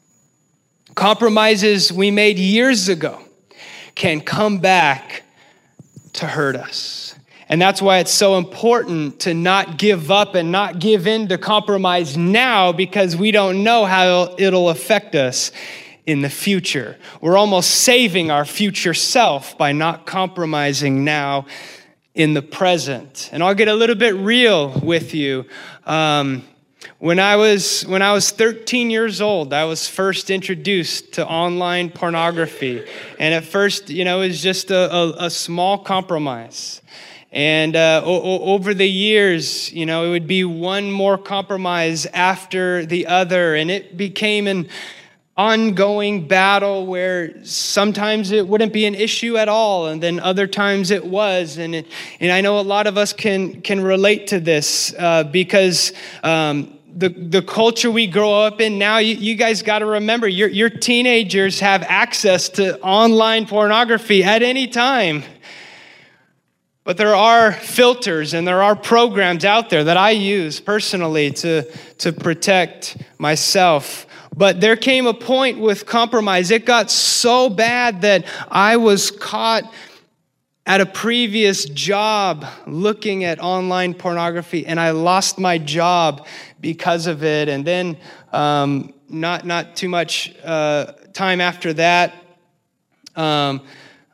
Compromises 0.94 1.92
we 1.92 2.10
made 2.10 2.38
years 2.38 2.88
ago 2.88 3.20
can 3.94 4.22
come 4.22 4.58
back 4.60 5.24
to 6.16 6.26
hurt 6.26 6.56
us. 6.56 7.14
And 7.48 7.62
that's 7.62 7.80
why 7.80 7.98
it's 7.98 8.12
so 8.12 8.38
important 8.38 9.20
to 9.20 9.32
not 9.32 9.78
give 9.78 10.10
up 10.10 10.34
and 10.34 10.50
not 10.50 10.80
give 10.80 11.06
in 11.06 11.28
to 11.28 11.38
compromise 11.38 12.16
now 12.16 12.72
because 12.72 13.14
we 13.16 13.30
don't 13.30 13.62
know 13.62 13.84
how 13.84 14.34
it'll 14.36 14.68
affect 14.68 15.14
us 15.14 15.52
in 16.06 16.22
the 16.22 16.30
future. 16.30 16.96
We're 17.20 17.36
almost 17.36 17.70
saving 17.70 18.30
our 18.30 18.44
future 18.44 18.94
self 18.94 19.56
by 19.56 19.72
not 19.72 20.06
compromising 20.06 21.04
now 21.04 21.46
in 22.14 22.34
the 22.34 22.42
present. 22.42 23.28
And 23.32 23.42
I'll 23.42 23.54
get 23.54 23.68
a 23.68 23.74
little 23.74 23.96
bit 23.96 24.14
real 24.14 24.70
with 24.80 25.14
you. 25.14 25.44
Um, 25.84 26.42
when 26.98 27.18
I 27.18 27.36
was 27.36 27.82
when 27.82 28.02
I 28.02 28.12
was 28.12 28.30
13 28.30 28.90
years 28.90 29.20
old, 29.20 29.52
I 29.52 29.64
was 29.64 29.88
first 29.88 30.30
introduced 30.30 31.14
to 31.14 31.26
online 31.26 31.90
pornography, 31.90 32.84
and 33.18 33.34
at 33.34 33.44
first, 33.44 33.90
you 33.90 34.04
know, 34.04 34.22
it 34.22 34.28
was 34.28 34.42
just 34.42 34.70
a, 34.70 34.94
a, 34.94 35.26
a 35.26 35.30
small 35.30 35.78
compromise. 35.78 36.82
And 37.32 37.76
uh, 37.76 38.02
o- 38.04 38.54
over 38.54 38.72
the 38.72 38.88
years, 38.88 39.70
you 39.72 39.84
know, 39.84 40.06
it 40.06 40.10
would 40.10 40.26
be 40.26 40.44
one 40.44 40.90
more 40.90 41.18
compromise 41.18 42.06
after 42.06 42.86
the 42.86 43.06
other, 43.06 43.54
and 43.54 43.70
it 43.70 43.96
became 43.96 44.46
an 44.46 44.68
ongoing 45.36 46.26
battle 46.26 46.86
where 46.86 47.44
sometimes 47.44 48.30
it 48.30 48.48
wouldn't 48.48 48.72
be 48.72 48.86
an 48.86 48.94
issue 48.94 49.36
at 49.36 49.50
all 49.50 49.86
and 49.86 50.02
then 50.02 50.18
other 50.20 50.46
times 50.46 50.90
it 50.90 51.04
was. 51.04 51.58
And, 51.58 51.74
it, 51.74 51.86
and 52.20 52.32
i 52.32 52.40
know 52.40 52.58
a 52.58 52.62
lot 52.62 52.86
of 52.86 52.96
us 52.96 53.12
can, 53.12 53.60
can 53.60 53.82
relate 53.82 54.28
to 54.28 54.40
this 54.40 54.94
uh, 54.98 55.24
because 55.24 55.92
um, 56.22 56.75
the, 56.96 57.10
the 57.10 57.42
culture 57.42 57.90
we 57.90 58.06
grow 58.06 58.32
up 58.32 58.60
in 58.60 58.78
now, 58.78 58.96
you, 58.98 59.14
you 59.16 59.34
guys 59.34 59.62
got 59.62 59.80
to 59.80 59.86
remember 59.86 60.26
your, 60.26 60.48
your 60.48 60.70
teenagers 60.70 61.60
have 61.60 61.82
access 61.82 62.48
to 62.48 62.80
online 62.80 63.46
pornography 63.46 64.24
at 64.24 64.42
any 64.42 64.66
time. 64.66 65.22
But 66.84 66.96
there 66.96 67.14
are 67.14 67.52
filters 67.52 68.32
and 68.32 68.48
there 68.48 68.62
are 68.62 68.74
programs 68.74 69.44
out 69.44 69.68
there 69.68 69.84
that 69.84 69.98
I 69.98 70.12
use 70.12 70.58
personally 70.58 71.32
to, 71.32 71.70
to 71.98 72.12
protect 72.12 72.96
myself. 73.18 74.06
But 74.34 74.60
there 74.62 74.76
came 74.76 75.06
a 75.06 75.14
point 75.14 75.58
with 75.58 75.84
compromise. 75.84 76.50
It 76.50 76.64
got 76.64 76.90
so 76.90 77.50
bad 77.50 78.02
that 78.02 78.24
I 78.48 78.78
was 78.78 79.10
caught 79.10 79.70
at 80.66 80.80
a 80.80 80.86
previous 80.86 81.64
job 81.66 82.44
looking 82.66 83.22
at 83.22 83.38
online 83.40 83.94
pornography 83.94 84.66
and 84.66 84.80
I 84.80 84.90
lost 84.90 85.38
my 85.38 85.58
job 85.58 86.26
because 86.60 87.06
of 87.06 87.24
it. 87.24 87.48
And 87.48 87.64
then, 87.64 87.96
um, 88.32 88.94
not, 89.08 89.46
not 89.46 89.76
too 89.76 89.88
much 89.88 90.34
uh, 90.44 90.92
time 91.12 91.40
after 91.40 91.72
that, 91.74 92.14
um, 93.14 93.62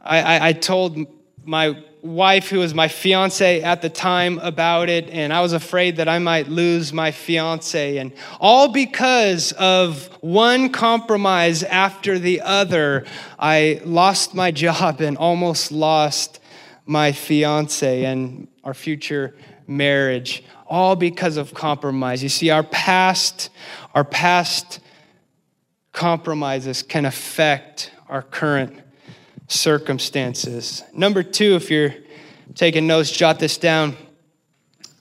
I, 0.03 0.21
I, 0.21 0.49
I 0.49 0.53
told 0.53 0.99
my 1.45 1.83
wife, 2.03 2.49
who 2.49 2.59
was 2.59 2.75
my 2.75 2.89
fiance 2.89 3.63
at 3.63 3.81
the 3.81 3.89
time, 3.89 4.39
about 4.41 4.89
it, 4.89 5.09
and 5.11 5.33
I 5.33 5.41
was 5.41 5.53
afraid 5.53 5.97
that 5.97 6.09
I 6.09 6.19
might 6.19 6.49
lose 6.49 6.93
my 6.93 7.13
fiance. 7.13 7.97
And 7.97 8.13
all 8.41 8.69
because 8.69 9.53
of 9.53 10.07
one 10.21 10.71
compromise 10.71 11.63
after 11.63 12.19
the 12.19 12.41
other, 12.41 13.05
I 13.39 13.81
lost 13.85 14.35
my 14.35 14.51
job 14.51 15.01
and 15.01 15.17
almost 15.17 15.71
lost 15.71 16.41
my 16.87 17.13
fiance 17.13 18.05
and 18.05 18.49
our 18.65 18.75
future 18.75 19.37
marriage, 19.69 20.43
all 20.73 20.97
because 20.97 21.37
of 21.37 21.53
compromise. 21.53 22.23
You 22.23 22.31
see, 22.31 22.49
our 22.49 22.63
past, 22.63 23.51
our 23.95 24.05
past 24.05 24.81
compromises 25.93 26.83
can 26.83 27.05
affect 27.05 27.93
our 28.09 28.23
current 28.23 28.81
circumstances. 29.49 30.83
Number 30.95 31.23
two, 31.23 31.57
if 31.57 31.71
you're 31.71 31.95
taking 32.55 32.87
notes, 32.87 33.11
jot 33.11 33.39
this 33.39 33.59
down. 33.59 33.99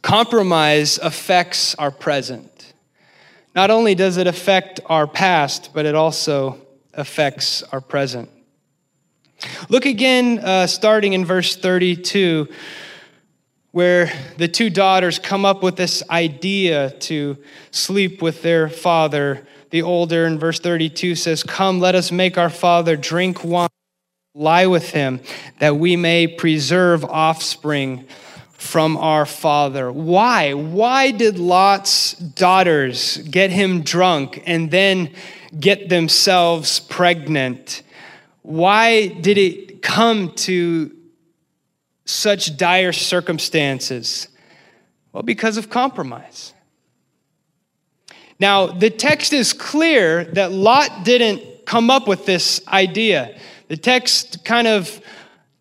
Compromise 0.02 0.98
affects 0.98 1.74
our 1.76 1.90
present. 1.90 2.74
Not 3.56 3.72
only 3.72 3.96
does 3.96 4.18
it 4.18 4.28
affect 4.28 4.82
our 4.88 5.08
past, 5.08 5.70
but 5.74 5.86
it 5.86 5.96
also 5.96 6.60
affects 6.94 7.64
our 7.64 7.80
present. 7.80 8.30
Look 9.70 9.86
again, 9.86 10.40
uh, 10.40 10.68
starting 10.68 11.14
in 11.14 11.24
verse 11.24 11.56
32, 11.56 12.50
where 13.72 14.12
the 14.38 14.48
two 14.48 14.70
daughters 14.70 15.18
come 15.18 15.46
up 15.46 15.64
with 15.64 15.78
this 15.78 16.04
idea 16.10 16.92
to 16.92 17.38
sleep 17.72 18.22
with 18.22 18.42
their 18.42 18.68
father. 18.68 19.48
The 19.70 19.82
older 19.82 20.26
in 20.26 20.38
verse 20.38 20.60
32 20.60 21.16
says, 21.16 21.44
Come, 21.44 21.80
let 21.80 21.96
us 21.96 22.12
make 22.12 22.38
our 22.38 22.50
father 22.50 22.98
drink 22.98 23.44
wine, 23.44 23.70
lie 24.36 24.68
with 24.68 24.92
him, 24.92 25.22
that 25.60 25.78
we 25.78 25.96
may 25.96 26.28
preserve 26.28 27.06
offspring 27.06 28.06
from 28.52 28.98
our 28.98 29.26
father. 29.26 29.92
Why? 29.92 30.54
Why 30.54 31.12
did 31.12 31.40
Lot's 31.40 32.14
daughters 32.14 33.18
get 33.18 33.50
him 33.50 33.82
drunk 33.82 34.44
and 34.46 34.70
then 34.70 35.14
get 35.58 35.90
themselves 35.90 36.80
pregnant? 36.82 37.84
Why 38.44 39.08
did 39.08 39.38
it 39.38 39.82
come 39.82 40.34
to 40.34 40.96
such 42.12 42.58
dire 42.58 42.94
circumstances? 42.94 44.28
Well, 45.14 45.24
because 45.24 45.58
of 45.58 45.70
compromise. 45.70 46.54
Now, 48.40 48.68
the 48.68 48.90
text 48.90 49.34
is 49.34 49.54
clear 49.54 50.24
that 50.24 50.52
Lot 50.52 51.06
didn't 51.06 51.66
come 51.66 51.90
up 51.90 52.08
with 52.08 52.26
this 52.26 52.66
idea. 52.68 53.38
The 53.68 53.78
text 53.78 54.44
kind 54.44 54.68
of 54.68 55.00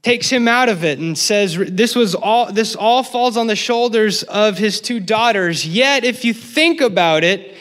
takes 0.02 0.30
him 0.30 0.48
out 0.48 0.68
of 0.68 0.82
it 0.82 0.98
and 0.98 1.16
says 1.16 1.56
this 1.56 1.94
was 1.94 2.14
all 2.14 2.50
this 2.50 2.74
all 2.74 3.02
falls 3.02 3.36
on 3.36 3.46
the 3.46 3.56
shoulders 3.56 4.22
of 4.22 4.56
his 4.56 4.80
two 4.80 4.98
daughters. 4.98 5.66
Yet 5.66 6.04
if 6.04 6.24
you 6.24 6.32
think 6.32 6.80
about 6.80 7.22
it, 7.22 7.54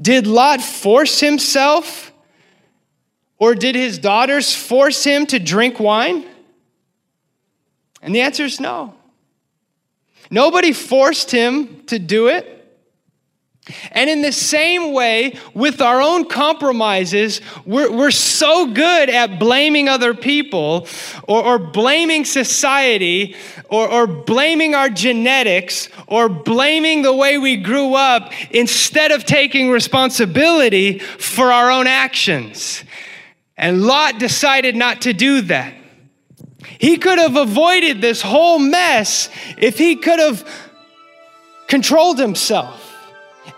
did 0.00 0.26
Lot 0.26 0.60
force 0.60 1.20
himself 1.20 2.12
or 3.38 3.54
did 3.54 3.74
his 3.74 3.98
daughters 3.98 4.54
force 4.54 5.04
him 5.04 5.26
to 5.26 5.38
drink 5.38 5.78
wine? 5.78 6.24
And 8.04 8.14
the 8.14 8.20
answer 8.20 8.44
is 8.44 8.60
no. 8.60 8.94
Nobody 10.30 10.74
forced 10.74 11.30
him 11.30 11.84
to 11.86 11.98
do 11.98 12.28
it. 12.28 12.50
And 13.92 14.10
in 14.10 14.20
the 14.20 14.30
same 14.30 14.92
way, 14.92 15.38
with 15.54 15.80
our 15.80 16.02
own 16.02 16.28
compromises, 16.28 17.40
we're, 17.64 17.90
we're 17.90 18.10
so 18.10 18.66
good 18.66 19.08
at 19.08 19.38
blaming 19.38 19.88
other 19.88 20.12
people 20.12 20.86
or, 21.26 21.42
or 21.42 21.58
blaming 21.58 22.26
society 22.26 23.36
or, 23.70 23.88
or 23.88 24.06
blaming 24.06 24.74
our 24.74 24.90
genetics 24.90 25.88
or 26.06 26.28
blaming 26.28 27.00
the 27.00 27.14
way 27.14 27.38
we 27.38 27.56
grew 27.56 27.94
up 27.94 28.34
instead 28.50 29.12
of 29.12 29.24
taking 29.24 29.70
responsibility 29.70 30.98
for 30.98 31.50
our 31.50 31.70
own 31.70 31.86
actions. 31.86 32.84
And 33.56 33.80
Lot 33.80 34.18
decided 34.18 34.76
not 34.76 35.00
to 35.02 35.14
do 35.14 35.40
that. 35.40 35.72
He 36.78 36.96
could 36.96 37.18
have 37.18 37.36
avoided 37.36 38.00
this 38.00 38.22
whole 38.22 38.58
mess 38.58 39.28
if 39.56 39.78
he 39.78 39.96
could 39.96 40.18
have 40.18 40.46
controlled 41.66 42.18
himself 42.18 42.94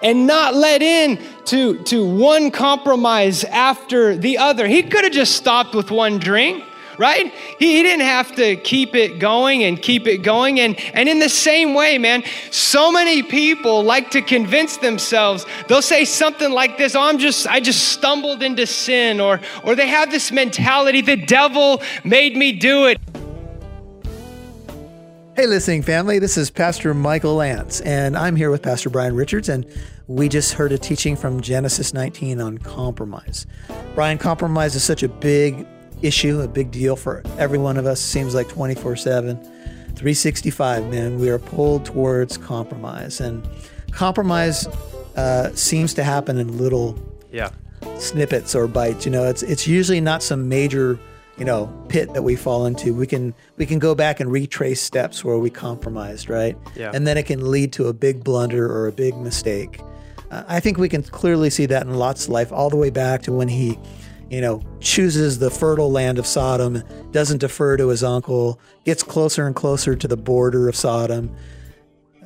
and 0.03 0.27
not 0.27 0.55
let 0.55 0.83
in 0.83 1.19
to, 1.47 1.83
to 1.85 2.05
one 2.05 2.51
compromise 2.51 3.45
after 3.45 4.17
the 4.17 4.39
other. 4.39 4.67
He 4.67 4.83
could 4.83 5.05
have 5.05 5.13
just 5.13 5.37
stopped 5.37 5.75
with 5.75 5.91
one 5.91 6.19
drink 6.19 6.65
right? 6.99 7.33
He, 7.59 7.77
he, 7.77 7.83
didn't 7.83 8.07
have 8.07 8.35
to 8.37 8.57
keep 8.57 8.95
it 8.95 9.19
going 9.19 9.65
and 9.65 9.81
keep 9.81 10.07
it 10.07 10.19
going. 10.19 10.61
And, 10.61 10.79
and 10.95 11.09
in 11.09 11.19
the 11.19 11.29
same 11.29 11.75
way, 11.75 11.99
man, 11.99 12.23
so 12.51 12.91
many 12.91 13.23
people 13.23 13.83
like 13.83 14.11
to 14.13 14.23
convince 14.23 14.77
themselves, 14.79 15.47
they'll 15.69 15.83
say 15.83 16.05
something 16.05 16.51
like 16.51 16.79
this, 16.79 16.95
oh, 16.95 17.03
I'm 17.03 17.19
just, 17.19 17.47
I 17.47 17.61
just 17.61 17.89
stumbled 17.89 18.43
into 18.43 18.67
sin, 18.67 19.21
or, 19.21 19.41
or 19.65 19.75
they 19.75 19.89
have 19.89 20.11
this 20.11 20.33
mentality, 20.33 21.01
the 21.01 21.17
devil 21.17 21.83
made 22.05 22.37
me 22.37 22.53
do 22.53 22.87
it. 22.87 22.99
Hey, 25.37 25.47
listening 25.47 25.83
family, 25.83 26.19
this 26.19 26.39
is 26.39 26.49
Pastor 26.49 26.95
Michael 26.95 27.35
Lance, 27.35 27.83
and 27.83 28.17
I'm 28.17 28.37
here 28.37 28.51
with 28.51 28.63
Pastor 28.63 28.89
Brian 28.89 29.15
Richards, 29.15 29.51
and 29.51 29.67
we 30.07 30.31
just 30.31 30.55
heard 30.55 30.73
a 30.73 30.79
teaching 30.79 31.15
from 31.15 31.43
Genesis 31.43 31.93
19 31.93 32.41
on 32.41 32.57
compromise. 32.57 33.45
Brian, 33.95 34.17
compromise 34.17 34.75
is 34.75 34.83
such 34.83 35.03
a 35.03 35.09
big 35.09 35.67
issue, 36.03 36.41
a 36.41 36.49
big 36.49 36.71
deal 36.71 36.97
for 36.97 37.23
every 37.39 37.59
one 37.59 37.77
of 37.77 37.87
us. 37.87 38.01
Seems 38.01 38.35
like 38.35 38.49
24 38.49 38.97
7. 38.97 39.37
365, 39.97 40.91
man, 40.91 41.19
we 41.19 41.31
are 41.31 41.39
pulled 41.39 41.85
towards 41.87 42.37
compromise. 42.37 43.21
And 43.21 43.47
compromise 43.93 44.67
uh, 45.17 45.51
seems 45.55 45.95
to 45.95 46.05
happen 46.05 46.39
in 46.39 46.59
little 46.59 46.99
Yeah. 47.33 47.51
snippets 47.99 48.55
or 48.55 48.67
bites. 48.67 49.07
You 49.07 49.13
know, 49.13 49.25
it's 49.25 49.43
it's 49.43 49.67
usually 49.67 50.01
not 50.03 50.23
some 50.23 50.49
major, 50.51 50.99
you 51.39 51.45
know, 51.47 51.67
pit 51.89 52.13
that 52.13 52.23
we 52.23 52.37
fall 52.37 52.67
into. 52.67 52.93
We 52.95 53.07
can 53.07 53.33
we 53.57 53.65
can 53.65 53.79
go 53.79 53.95
back 53.95 54.21
and 54.21 54.31
retrace 54.31 54.83
steps 54.83 55.25
where 55.25 55.39
we 55.39 55.49
compromised, 55.49 56.29
right? 56.29 56.57
Yeah. 56.75 56.91
And 56.93 57.07
then 57.07 57.17
it 57.17 57.25
can 57.25 57.51
lead 57.51 57.73
to 57.75 57.87
a 57.89 57.95
big 57.95 58.23
blunder 58.23 58.71
or 58.71 58.87
a 58.89 58.93
big 58.93 59.17
mistake. 59.17 59.81
Uh, 60.31 60.43
I 60.47 60.61
think 60.61 60.77
we 60.77 60.89
can 60.91 61.03
clearly 61.05 61.49
see 61.51 61.65
that 61.67 61.87
in 61.87 61.95
Lot's 61.95 62.29
life, 62.29 62.53
all 62.53 62.69
the 62.69 62.77
way 62.77 62.91
back 62.91 63.23
to 63.23 63.33
when 63.33 63.49
he, 63.49 63.79
you 64.31 64.41
know, 64.41 64.63
chooses 64.81 65.39
the 65.39 65.51
fertile 65.51 65.91
land 65.91 66.19
of 66.19 66.27
Sodom, 66.27 66.83
doesn't 67.13 67.39
defer 67.39 67.77
to 67.77 67.89
his 67.89 68.03
uncle, 68.03 68.61
gets 68.85 69.03
closer 69.03 69.47
and 69.47 69.55
closer 69.55 69.95
to 69.95 70.09
the 70.09 70.17
border 70.17 70.69
of 70.69 70.77
Sodom 70.77 71.35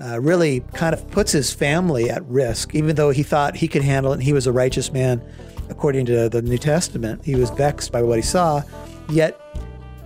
uh, 0.01 0.19
really 0.21 0.61
kind 0.73 0.95
of 0.95 1.11
puts 1.11 1.33
his 1.33 1.53
family 1.53 2.11
at 2.11 2.25
risk, 2.27 2.75
even 2.75 2.97
though 2.97 3.11
he 3.11 3.23
thought 3.23 3.57
he 3.57 3.69
could 3.69 3.83
handle 3.83 4.13
it 4.13 4.17
and 4.17 4.23
he 4.23 4.33
was 4.33 4.47
a 4.47 4.53
righteous 4.53 4.93
man 4.93 5.23
according 5.69 6.07
to 6.07 6.29
the 6.29 6.43
New 6.43 6.59
Testament. 6.59 7.25
He 7.25 7.35
was 7.35 7.51
vexed 7.51 7.93
by 7.93 8.03
what 8.03 8.17
he 8.17 8.23
saw, 8.23 8.63
yet 9.11 9.39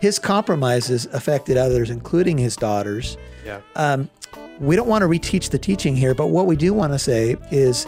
his 0.01 0.19
compromises 0.19 1.07
affected 1.07 1.57
others, 1.57 1.91
including 1.91 2.37
his 2.37 2.57
daughters. 2.57 3.17
Yeah. 3.47 3.61
Um, 3.77 4.11
we 4.59 4.77
don't 4.77 4.89
want 4.89 5.03
to 5.03 5.09
reteach 5.09 5.51
the 5.51 5.59
teaching 5.59 5.97
here, 5.97 6.15
but 6.15 6.27
what 6.27 6.47
we 6.47 6.57
do 6.57 6.75
want 6.75 6.93
to 6.93 6.99
say 6.99 7.37
is 7.51 7.87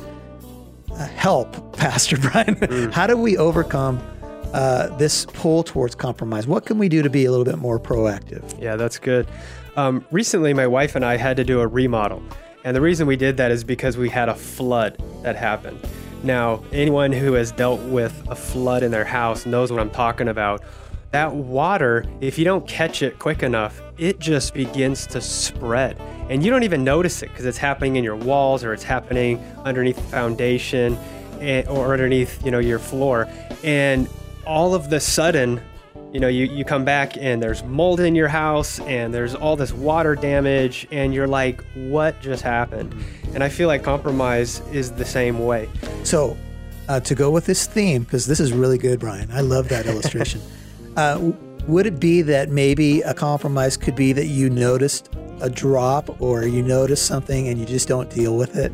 help, 1.05 1.77
Pastor 1.77 2.17
Brian. 2.17 2.91
How 2.93 3.07
do 3.07 3.17
we 3.17 3.37
overcome 3.37 4.01
uh, 4.53 4.89
this 4.97 5.27
pull 5.27 5.63
towards 5.63 5.95
compromise? 5.95 6.47
What 6.47 6.67
can 6.67 6.79
we 6.79 6.89
do 6.89 7.03
to 7.03 7.11
be 7.11 7.25
a 7.25 7.31
little 7.31 7.45
bit 7.45 7.59
more 7.59 7.79
proactive? 7.79 8.61
Yeah, 8.61 8.77
that's 8.77 8.99
good. 8.99 9.29
Um, 9.77 10.05
recently, 10.11 10.55
my 10.55 10.67
wife 10.67 10.97
and 10.97 11.05
I 11.05 11.17
had 11.17 11.37
to 11.37 11.45
do 11.45 11.61
a 11.61 11.67
remodel. 11.67 12.23
And 12.65 12.75
the 12.75 12.81
reason 12.81 13.07
we 13.07 13.17
did 13.17 13.37
that 13.37 13.51
is 13.51 13.63
because 13.63 13.97
we 13.97 14.09
had 14.09 14.29
a 14.29 14.35
flood 14.35 15.01
that 15.23 15.37
happened. 15.37 15.79
Now, 16.23 16.65
anyone 16.73 17.13
who 17.13 17.35
has 17.35 17.53
dealt 17.53 17.81
with 17.83 18.27
a 18.29 18.35
flood 18.35 18.83
in 18.83 18.91
their 18.91 19.05
house 19.05 19.47
knows 19.47 19.71
what 19.71 19.81
I'm 19.81 19.91
talking 19.91 20.29
about. 20.29 20.63
That 21.13 21.35
water, 21.35 22.05
if 22.21 22.39
you 22.39 22.45
don't 22.45 22.67
catch 22.67 23.03
it 23.03 23.19
quick 23.19 23.43
enough, 23.43 23.81
it 23.99 24.19
just 24.19 24.55
begins 24.55 25.07
to 25.09 25.21
spread. 25.21 25.97
And 26.29 26.45
you 26.45 26.51
don't 26.51 26.65
even 26.65 26.83
notice 26.83 27.23
it 27.23 27.31
because 27.31 27.45
it's 27.45 27.59
happening 27.59 27.97
in 27.97 28.05
your 28.05 28.17
walls 28.17 28.65
or 28.65 28.73
it's 28.73 28.83
happening 28.83 29.43
underneath 29.65 29.97
the 29.97 30.03
foundation 30.03 30.99
or 31.69 31.93
underneath, 31.93 32.45
you 32.45 32.51
know, 32.51 32.59
your 32.59 32.79
floor. 32.79 33.29
And 33.63 34.09
all 34.47 34.75
of 34.75 34.91
the 34.91 35.01
sudden, 35.01 35.61
you 36.13 36.21
know, 36.21 36.29
you, 36.29 36.47
you 36.47 36.65
come 36.65 36.85
back 36.85 37.17
and 37.17 37.43
there's 37.43 37.63
mold 37.65 38.01
in 38.01 38.15
your 38.15 38.29
house 38.29 38.81
and 38.81 39.13
there's 39.13 39.35
all 39.35 39.57
this 39.57 39.73
water 39.73 40.15
damage, 40.15 40.87
and 40.91 41.13
you're 41.13 41.27
like, 41.27 41.63
what 41.75 42.21
just 42.21 42.43
happened? 42.43 42.95
And 43.35 43.45
I 43.45 43.49
feel 43.49 43.69
like 43.69 43.83
compromise 43.83 44.61
is 44.73 44.93
the 44.93 45.05
same 45.05 45.39
way. 45.41 45.69
So, 46.05 46.37
uh, 46.89 47.01
to 47.01 47.15
go 47.15 47.31
with 47.31 47.47
this 47.47 47.67
theme, 47.67 48.05
because 48.05 48.27
this 48.27 48.41
is 48.41 48.53
really 48.53 48.79
good, 48.79 49.01
Brian, 49.01 49.31
I 49.33 49.41
love 49.41 49.69
that 49.69 49.87
illustration. 49.87 50.41
Uh, 50.97 51.33
would 51.67 51.85
it 51.85 52.01
be 52.01 52.23
that 52.23 52.49
maybe 52.49 53.03
a 53.03 53.13
compromise 53.13 53.77
could 53.77 53.95
be 53.95 54.15
that 54.15 54.29
you 54.29 54.49
noticed 54.49 55.11
a 55.41 55.51
drop 55.51 56.21
or 56.21 56.45
you 56.45 56.63
notice 56.63 57.03
something 57.03 57.49
and 57.49 57.59
you 57.59 57.67
just 57.67 57.89
don't 57.89 58.11
deal 58.11 58.37
with 58.37 58.57
it? 58.57 58.73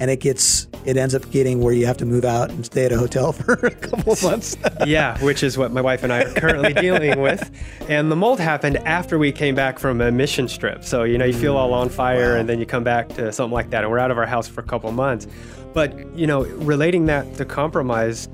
And 0.00 0.10
it 0.10 0.18
gets, 0.18 0.66
it 0.84 0.96
ends 0.96 1.14
up 1.14 1.30
getting 1.30 1.60
where 1.60 1.72
you 1.72 1.86
have 1.86 1.96
to 1.98 2.06
move 2.06 2.24
out 2.24 2.50
and 2.50 2.66
stay 2.66 2.84
at 2.84 2.92
a 2.92 2.98
hotel 2.98 3.32
for 3.32 3.54
a 3.54 3.70
couple 3.70 4.12
of 4.12 4.22
months. 4.22 4.56
yeah, 4.86 5.22
which 5.22 5.42
is 5.42 5.56
what 5.56 5.72
my 5.72 5.80
wife 5.80 6.02
and 6.02 6.12
I 6.12 6.24
are 6.24 6.32
currently 6.34 6.72
dealing 6.80 7.20
with. 7.20 7.50
And 7.88 8.10
the 8.10 8.16
mold 8.16 8.40
happened 8.40 8.78
after 8.78 9.18
we 9.18 9.30
came 9.32 9.54
back 9.54 9.78
from 9.78 10.00
a 10.00 10.10
mission 10.10 10.48
trip. 10.48 10.84
So, 10.84 11.04
you 11.04 11.16
know, 11.16 11.24
you 11.24 11.32
feel 11.32 11.56
all 11.56 11.72
on 11.72 11.88
fire 11.88 12.36
and 12.36 12.48
then 12.48 12.58
you 12.58 12.66
come 12.66 12.84
back 12.84 13.08
to 13.10 13.32
something 13.32 13.54
like 13.54 13.70
that. 13.70 13.84
And 13.84 13.90
we're 13.90 14.00
out 14.00 14.10
of 14.10 14.18
our 14.18 14.26
house 14.26 14.48
for 14.48 14.60
a 14.60 14.64
couple 14.64 14.88
of 14.88 14.96
months. 14.96 15.26
But, 15.72 16.16
you 16.16 16.26
know, 16.26 16.42
relating 16.42 17.06
that 17.06 17.36
to 17.36 17.44
compromise, 17.44 18.28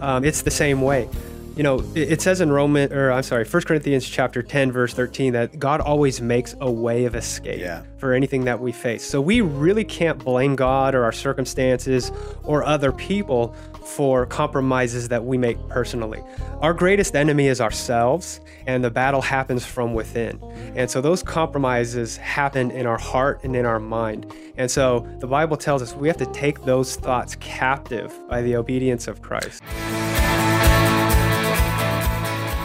um, 0.00 0.24
it's 0.24 0.42
the 0.42 0.50
same 0.50 0.82
way. 0.82 1.08
You 1.56 1.62
know, 1.62 1.78
it, 1.94 2.12
it 2.12 2.22
says 2.22 2.42
in 2.42 2.52
Roman, 2.52 2.92
or 2.92 3.10
I'm 3.10 3.22
sorry, 3.22 3.44
1 3.46 3.62
Corinthians 3.62 4.06
chapter 4.06 4.42
10, 4.42 4.72
verse 4.72 4.92
13, 4.92 5.32
that 5.32 5.58
God 5.58 5.80
always 5.80 6.20
makes 6.20 6.54
a 6.60 6.70
way 6.70 7.06
of 7.06 7.14
escape 7.14 7.58
Yeah. 7.60 7.82
for 7.96 8.12
anything 8.12 8.44
that 8.44 8.60
we 8.60 8.72
face. 8.72 9.02
So 9.02 9.22
we 9.22 9.40
really 9.40 9.84
can't 9.84 10.18
blame 10.22 10.54
God 10.54 10.94
or 10.94 11.02
our 11.04 11.12
circumstances 11.12 12.12
or 12.44 12.62
other 12.62 12.92
people 12.92 13.54
for 13.86 14.26
compromises 14.26 15.08
that 15.08 15.24
we 15.24 15.38
make 15.38 15.56
personally. 15.70 16.22
Our 16.60 16.74
greatest 16.74 17.16
enemy 17.16 17.46
is 17.46 17.60
ourselves, 17.62 18.40
and 18.66 18.84
the 18.84 18.90
battle 18.90 19.22
happens 19.22 19.64
from 19.64 19.94
within. 19.94 20.38
And 20.74 20.90
so 20.90 21.00
those 21.00 21.22
compromises 21.22 22.18
happen 22.18 22.70
in 22.70 22.84
our 22.84 22.98
heart 22.98 23.40
and 23.44 23.56
in 23.56 23.64
our 23.64 23.80
mind. 23.80 24.30
And 24.58 24.70
so 24.70 25.06
the 25.20 25.26
Bible 25.26 25.56
tells 25.56 25.80
us 25.80 25.94
we 25.94 26.08
have 26.08 26.16
to 26.18 26.26
take 26.32 26.64
those 26.64 26.96
thoughts 26.96 27.36
captive 27.36 28.12
by 28.28 28.42
the 28.42 28.56
obedience 28.56 29.08
of 29.08 29.22
Christ. 29.22 29.62